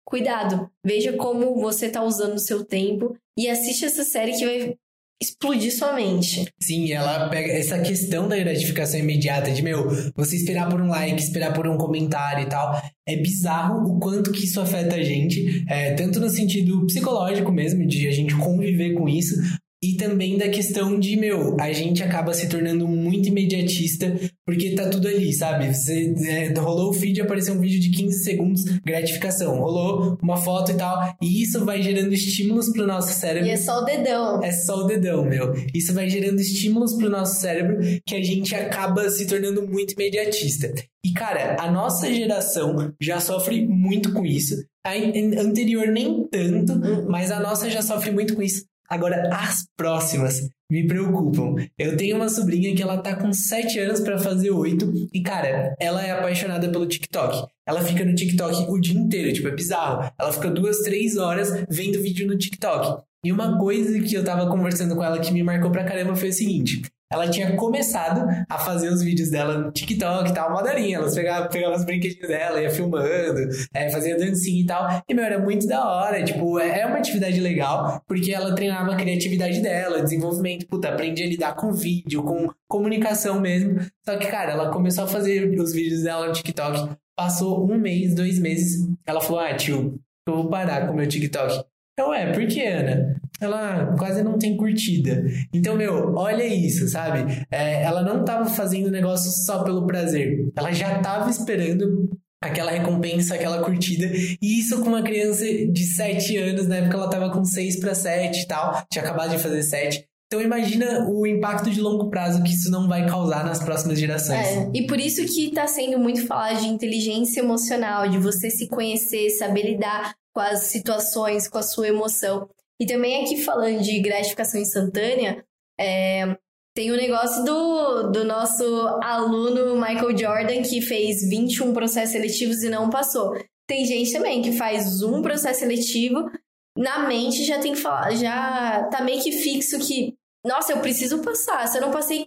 [0.04, 0.70] cuidado.
[0.84, 4.76] Veja como você está usando o seu tempo e assiste essa série que vai
[5.25, 6.47] explodir sua mente.
[6.62, 11.20] Sim, ela pega essa questão da gratificação imediata, de meu, você esperar por um like,
[11.20, 12.81] esperar por um comentário e tal.
[13.07, 17.87] É bizarro o quanto que isso afeta a gente, é, tanto no sentido psicológico mesmo,
[17.87, 19.35] de a gente conviver com isso,
[19.83, 24.88] e também da questão de, meu, a gente acaba se tornando muito imediatista porque tá
[24.88, 25.72] tudo ali, sabe?
[25.72, 29.59] Você é, rolou o feed, apareceu um vídeo de 15 segundos, gratificação.
[29.59, 31.16] Rolou uma foto e tal.
[31.20, 33.49] E isso vai gerando estímulos pro nosso cérebro.
[33.49, 34.42] E é só o dedão.
[34.42, 35.55] É só o dedão, meu.
[35.74, 40.72] Isso vai gerando estímulos pro nosso cérebro que a gente acaba se tornando muito imediatista.
[41.05, 44.57] E, cara, a nossa geração já sofre muito com isso.
[44.86, 44.92] A
[45.40, 47.07] anterior nem tanto, uhum.
[47.09, 51.55] mas a nossa já sofre muito com isso Agora, as próximas me preocupam.
[51.78, 55.74] Eu tenho uma sobrinha que ela tá com 7 anos para fazer 8 e, cara,
[55.78, 57.47] ela é apaixonada pelo TikTok.
[57.66, 60.11] Ela fica no TikTok o dia inteiro, tipo, é bizarro.
[60.18, 63.03] Ela fica duas, três horas vendo vídeo no TikTok.
[63.24, 66.28] E uma coisa que eu tava conversando com ela que me marcou pra caramba foi
[66.28, 66.82] o seguinte:
[67.12, 70.98] ela tinha começado a fazer os vídeos dela no TikTok e tal, uma darinha.
[70.98, 71.11] Ela
[71.48, 75.02] pegava, os brinquedinhos dela, ia filmando, é, fazia dancinha e tal.
[75.09, 76.22] E, meu, era muito da hora.
[76.24, 81.26] Tipo, é, é uma atividade legal, porque ela treinava a criatividade dela, desenvolvimento, puta, aprendia
[81.26, 83.80] a lidar com vídeo, com comunicação mesmo.
[84.05, 86.96] Só que, cara, ela começou a fazer os vídeos dela no TikTok.
[87.16, 88.88] Passou um mês, dois meses.
[89.07, 91.64] Ela falou: Ah, tio, eu vou parar com o meu TikTok.
[91.96, 93.20] Eu, é, por que, Ana?
[93.41, 95.24] Ela quase não tem curtida.
[95.53, 97.45] Então, meu, olha isso, sabe?
[97.51, 100.51] É, ela não tava fazendo o negócio só pelo prazer.
[100.57, 102.09] Ela já tava esperando
[102.41, 104.07] aquela recompensa, aquela curtida.
[104.41, 107.95] E isso com uma criança de 7 anos, na época ela tava com 6 para
[107.95, 110.05] 7 e tal, tinha acabado de fazer 7.
[110.26, 114.47] Então imagina o impacto de longo prazo que isso não vai causar nas próximas gerações.
[114.47, 118.68] É, e por isso que está sendo muito falado de inteligência emocional, de você se
[118.68, 122.49] conhecer, saber lidar com as situações, com a sua emoção.
[122.81, 125.45] E também aqui falando de gratificação instantânea,
[125.79, 126.37] é,
[126.75, 128.64] tem o um negócio do, do nosso
[129.03, 133.33] aluno Michael Jordan, que fez 21 processos seletivos e não passou.
[133.68, 136.29] Tem gente também que faz um processo seletivo,
[136.77, 141.22] na mente já tem que falar, já tá meio que fixo que, nossa, eu preciso
[141.22, 141.66] passar.
[141.68, 142.27] Se eu não passei,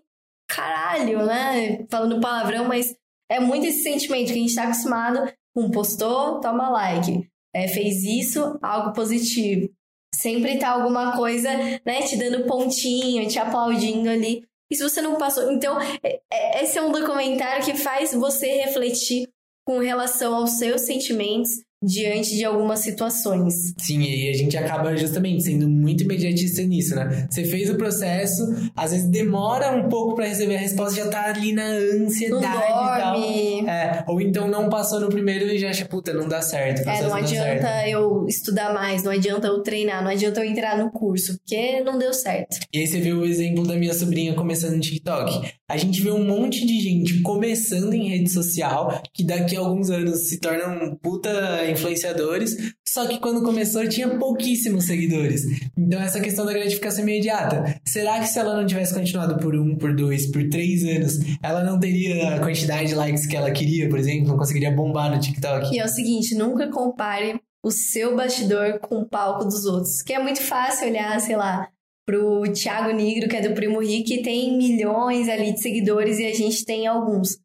[0.50, 1.86] caralho, né?
[1.92, 2.96] Falando palavrão, mas
[3.30, 8.04] é muito esse sentimento que a gente tá acostumado com postou, toma like é, fez
[8.04, 9.68] isso, algo positivo.
[10.18, 11.48] Sempre tá alguma coisa,
[11.86, 14.44] né, te dando pontinho, te aplaudindo ali.
[14.68, 15.52] E se você não passou.
[15.52, 19.30] Então, é, é, esse é um documentário que faz você refletir
[19.64, 23.54] com relação aos seus sentimentos diante de algumas situações.
[23.78, 27.28] Sim, e a gente acaba justamente sendo muito imediatista nisso, né?
[27.30, 28.44] Você fez o processo,
[28.76, 33.00] às vezes demora um pouco para receber a resposta, já tá ali na ansiedade e
[33.00, 33.70] tal.
[33.70, 36.88] É, ou então não passou no primeiro e já acha, puta, não dá certo.
[36.88, 37.90] É, não adianta certo.
[37.90, 41.98] eu estudar mais, não adianta eu treinar, não adianta eu entrar no curso, porque não
[41.98, 42.58] deu certo.
[42.74, 45.52] E aí você viu o exemplo da minha sobrinha começando no TikTok.
[45.70, 49.90] A gente vê um monte de gente começando em rede social, que daqui a alguns
[49.90, 52.56] anos se tornam puta influenciadores,
[52.88, 55.44] só que quando começou tinha pouquíssimos seguidores.
[55.78, 57.80] Então essa questão da gratificação imediata.
[57.86, 61.64] Será que se ela não tivesse continuado por um, por dois, por três anos, ela
[61.64, 64.28] não teria a quantidade de likes que ela queria, por exemplo?
[64.28, 65.74] Não conseguiria bombar no TikTok?
[65.74, 70.02] E é o seguinte, nunca compare o seu bastidor com o palco dos outros.
[70.02, 71.68] Que é muito fácil olhar, sei lá,
[72.06, 76.26] pro Thiago Negro, que é do Primo Rico, que tem milhões ali de seguidores e
[76.26, 77.38] a gente tem alguns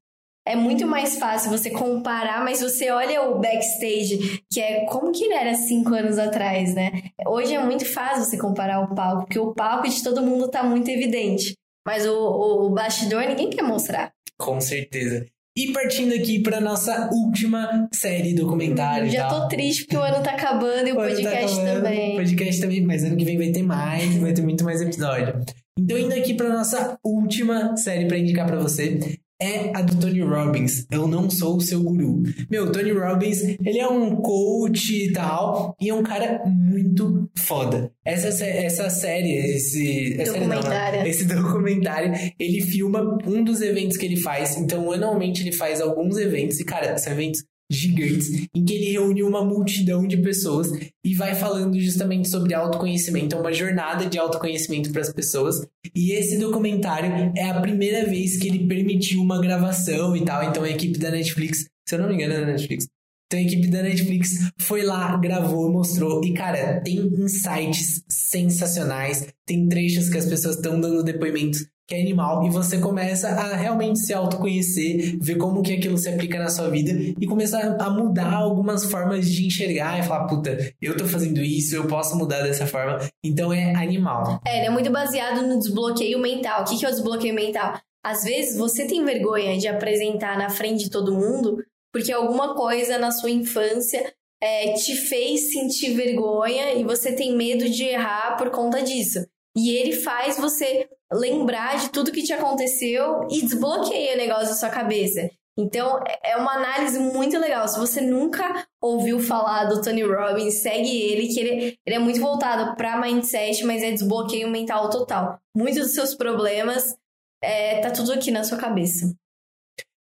[0.47, 5.25] é muito mais fácil você comparar, mas você olha o backstage, que é como que
[5.25, 6.91] ele era cinco anos atrás, né?
[7.27, 10.63] Hoje é muito fácil você comparar o palco, porque o palco de todo mundo tá
[10.63, 11.55] muito evidente.
[11.87, 14.13] Mas o, o, o bastidor ninguém quer mostrar.
[14.39, 15.25] Com certeza.
[15.57, 19.11] E partindo aqui para nossa última série documentário.
[19.11, 22.13] Já tô triste porque o ano tá acabando e o, o tá podcast tá também.
[22.13, 25.45] O podcast também, mas ano que vem vai ter mais, vai ter muito mais episódio.
[25.79, 28.99] Então, indo aqui para nossa última série para indicar para você,
[29.43, 30.87] é a do Tony Robbins.
[30.91, 32.23] Eu não sou o seu guru.
[32.49, 37.91] Meu, Tony Robbins, ele é um coach e tal, e é um cara muito foda.
[38.05, 41.01] Essa, essa série, esse documentário.
[41.01, 44.57] Não, esse documentário, ele filma um dos eventos que ele faz.
[44.57, 47.45] Então, anualmente ele faz alguns eventos, e cara, são eventos
[47.77, 50.69] gigantes, em que ele reúne uma multidão de pessoas
[51.05, 55.67] e vai falando justamente sobre autoconhecimento, é uma jornada de autoconhecimento para as pessoas.
[55.95, 60.63] E esse documentário é a primeira vez que ele permitiu uma gravação e tal, então
[60.63, 62.87] a equipe da Netflix, se eu não me engano, é da Netflix.
[63.27, 69.67] Então a equipe da Netflix foi lá, gravou, mostrou e cara, tem insights sensacionais, tem
[69.69, 73.99] trechos que as pessoas estão dando depoimentos que é animal, e você começa a realmente
[73.99, 76.91] se autoconhecer, ver como que aquilo se aplica na sua vida
[77.21, 81.77] e começar a mudar algumas formas de enxergar e falar, puta, eu tô fazendo isso,
[81.77, 82.99] eu posso mudar dessa forma.
[83.23, 84.41] Então é animal.
[84.47, 86.63] É, ele é muito baseado no desbloqueio mental.
[86.63, 87.79] O que, que é o desbloqueio mental?
[88.03, 91.59] Às vezes você tem vergonha de apresentar na frente de todo mundo
[91.93, 94.13] porque alguma coisa na sua infância
[94.43, 99.25] é, te fez sentir vergonha e você tem medo de errar por conta disso.
[99.55, 104.55] E ele faz você lembrar de tudo que te aconteceu e desbloqueia o negócio da
[104.55, 105.29] sua cabeça.
[105.59, 107.69] Então, é uma análise muito legal.
[107.69, 112.21] Se você nunca ouviu falar do Tony Robbins, segue ele, que ele, ele é muito
[112.21, 115.39] voltado para mindset, mas é desbloqueio mental total.
[115.55, 116.97] Muitos dos seus problemas
[117.43, 119.15] é, tá tudo aqui na sua cabeça.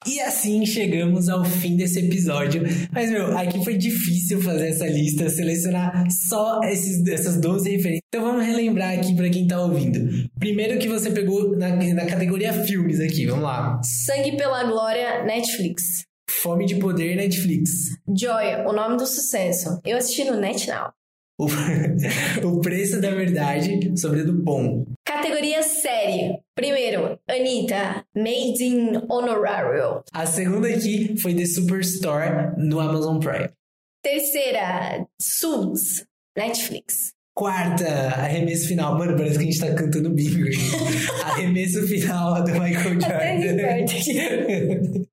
[0.07, 2.63] E assim chegamos ao fim desse episódio.
[2.91, 8.01] Mas, meu, aqui foi difícil fazer essa lista, selecionar só esses, essas 12 referências.
[8.07, 10.27] Então vamos relembrar aqui para quem tá ouvindo.
[10.39, 13.79] Primeiro que você pegou na, na categoria filmes aqui, vamos lá.
[13.83, 16.05] Sangue pela Glória, Netflix.
[16.29, 17.69] Fome de Poder, Netflix.
[18.07, 19.79] Joy, o nome do sucesso.
[19.85, 20.91] Eu assisti no NetNow.
[21.41, 21.47] O,
[22.47, 24.85] o Preço da Verdade, sobre do Bom.
[25.03, 26.37] Categoria série.
[26.53, 30.03] Primeiro, Anitta, Made in Honorario.
[30.13, 33.49] A segunda aqui foi The Superstore, no Amazon Prime.
[34.03, 36.05] Terceira, Suits,
[36.37, 37.13] Netflix.
[37.33, 38.95] Quarta, arremesso final.
[38.95, 40.45] Mano, parece que a gente tá cantando bingo
[41.25, 43.85] arremesso final do Michael Jordan.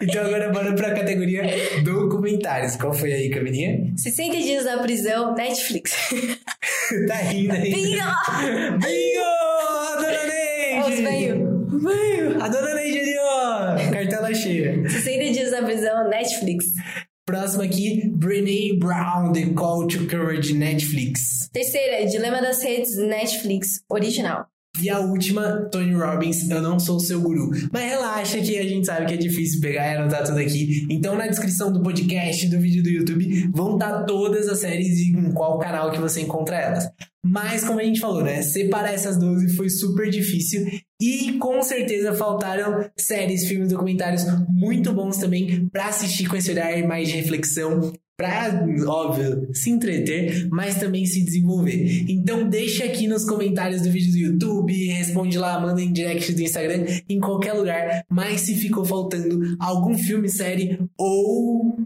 [0.00, 1.42] Então agora bora pra categoria
[1.82, 2.76] documentários.
[2.76, 3.92] Qual foi aí, Camininha?
[3.96, 5.92] 60 dias na prisão, Netflix.
[7.08, 7.72] tá rindo aí.
[7.72, 8.04] Bingo!
[8.78, 9.96] Bingo!
[9.96, 10.92] Dona Neide!
[10.92, 11.68] Os veio.
[11.80, 12.42] Veio.
[12.42, 13.90] A dona Neide ali, ó.
[13.92, 14.88] Cartela cheia.
[14.88, 16.66] 60 dias na prisão, Netflix.
[17.24, 21.48] Próximo aqui, Brené Brown, The Call to Courage, Netflix.
[21.52, 24.46] Terceira, Dilema das Redes, Netflix, original.
[24.82, 27.50] E a última, Tony Robbins, Eu Não Sou Seu Guru.
[27.72, 30.86] Mas relaxa que a gente sabe que é difícil pegar e anotar tudo aqui.
[30.90, 35.10] Então na descrição do podcast, do vídeo do YouTube, vão estar todas as séries e
[35.10, 36.88] em qual canal que você encontra elas.
[37.24, 38.42] Mas como a gente falou, né?
[38.42, 40.66] Separar essas 12 foi super difícil
[41.00, 46.86] e com certeza faltaram séries, filmes, documentários muito bons também para assistir com esse olhar
[46.86, 52.06] mais de reflexão para, óbvio, se entreter, mas também se desenvolver.
[52.08, 56.42] Então deixa aqui nos comentários do vídeo do YouTube, responde lá, manda em direct do
[56.42, 61.76] Instagram, em qualquer lugar, mas se ficou faltando algum filme, série ou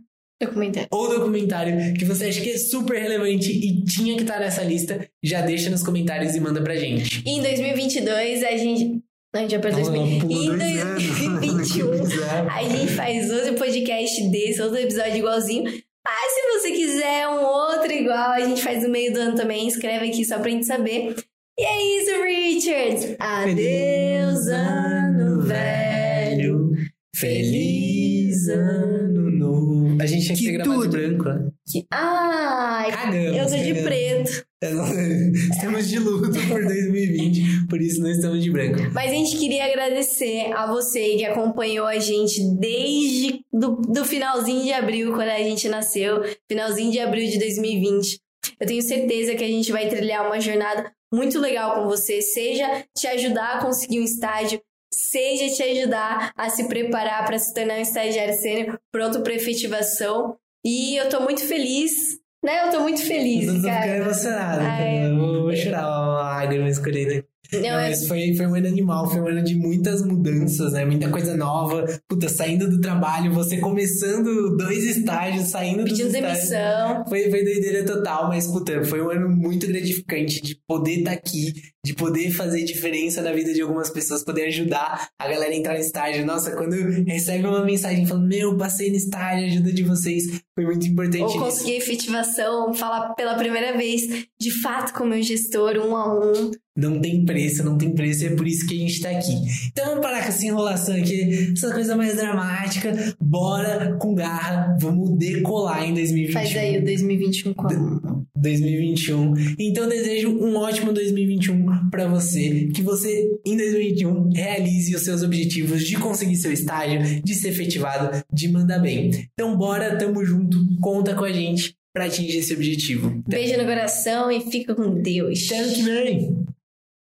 [0.40, 0.88] Documentário.
[0.90, 5.06] ou documentário que você acha que é super relevante e tinha que estar nessa lista,
[5.22, 7.22] já deixa nos comentários e manda pra gente.
[7.26, 9.02] E em 2022 a gente
[9.32, 11.04] não, a gente já perdeu Não, não, pula E em dois anos.
[11.04, 12.50] 2021 Exato.
[12.50, 15.70] a gente faz outro podcast desse, outro episódio igualzinho.
[16.12, 19.68] Mas se você quiser um outro igual, a gente faz no meio do ano também.
[19.68, 21.14] Escreve aqui só pra gente saber.
[21.58, 23.16] E é isso, Richard.
[23.18, 26.70] Adeus, ano velho.
[27.14, 30.02] Feliz ano novo.
[30.02, 30.90] A gente tinha que, Que ter gravado de tudo.
[30.98, 31.50] branco, né?
[31.70, 31.86] Que...
[31.92, 33.36] Ai, Cagamos.
[33.36, 34.44] eu tô de preto.
[34.62, 38.78] Estamos de luto por 2020, por isso não estamos de branco.
[38.92, 44.62] Mas a gente queria agradecer a você que acompanhou a gente desde do, do finalzinho
[44.62, 48.20] de abril, quando a gente nasceu, finalzinho de abril de 2020.
[48.60, 52.84] Eu tenho certeza que a gente vai trilhar uma jornada muito legal com você, seja
[52.94, 54.60] te ajudar a conseguir um estágio,
[54.92, 60.36] seja te ajudar a se preparar para se tornar um estagiário sênior pronto para efetivação.
[60.62, 62.66] E eu tô muito feliz, né?
[62.66, 63.96] Eu tô muito feliz, Eu tô ficando cara.
[63.96, 65.08] emocionado, Ai, cara.
[65.08, 67.24] Eu vou chorar uma lágrima escolhendo.
[67.52, 70.72] Não, Não, é mas foi, foi um ano animal, foi um ano de muitas mudanças,
[70.72, 70.84] né?
[70.84, 71.84] Muita coisa nova.
[72.08, 77.04] Puta, saindo do trabalho, você começando dois estágios, saindo pedindo demissão.
[77.08, 81.52] Foi, foi doideira total, mas, puta, foi um ano muito gratificante de poder estar aqui,
[81.84, 85.74] de poder fazer diferença na vida de algumas pessoas, poder ajudar a galera a entrar
[85.74, 86.24] no estágio.
[86.26, 86.74] Nossa, quando
[87.04, 90.24] recebe uma mensagem falando, meu, passei no estágio, ajuda de vocês,
[90.54, 95.22] foi muito importante Ou conseguir efetivação, falar pela primeira vez, de fato, com o meu
[95.22, 96.50] gestor, um a um.
[96.80, 99.34] Não tem preço, não tem preço, é por isso que a gente tá aqui.
[99.68, 103.14] Então vamos parar com essa enrolação aqui, essa coisa mais dramática.
[103.20, 106.32] Bora com garra, vamos decolar em 2021.
[106.32, 108.26] Faz aí o 2021 com a mão.
[108.40, 109.34] 2021.
[109.58, 115.86] Então desejo um ótimo 2021 para você, que você em 2021 realize os seus objetivos
[115.86, 119.10] de conseguir seu estágio, de ser efetivado, de mandar bem.
[119.34, 123.22] Então bora, tamo junto, conta com a gente para atingir esse objetivo.
[123.28, 125.50] Beijo no coração e fica com Deus.
[125.50, 126.59] Ano que.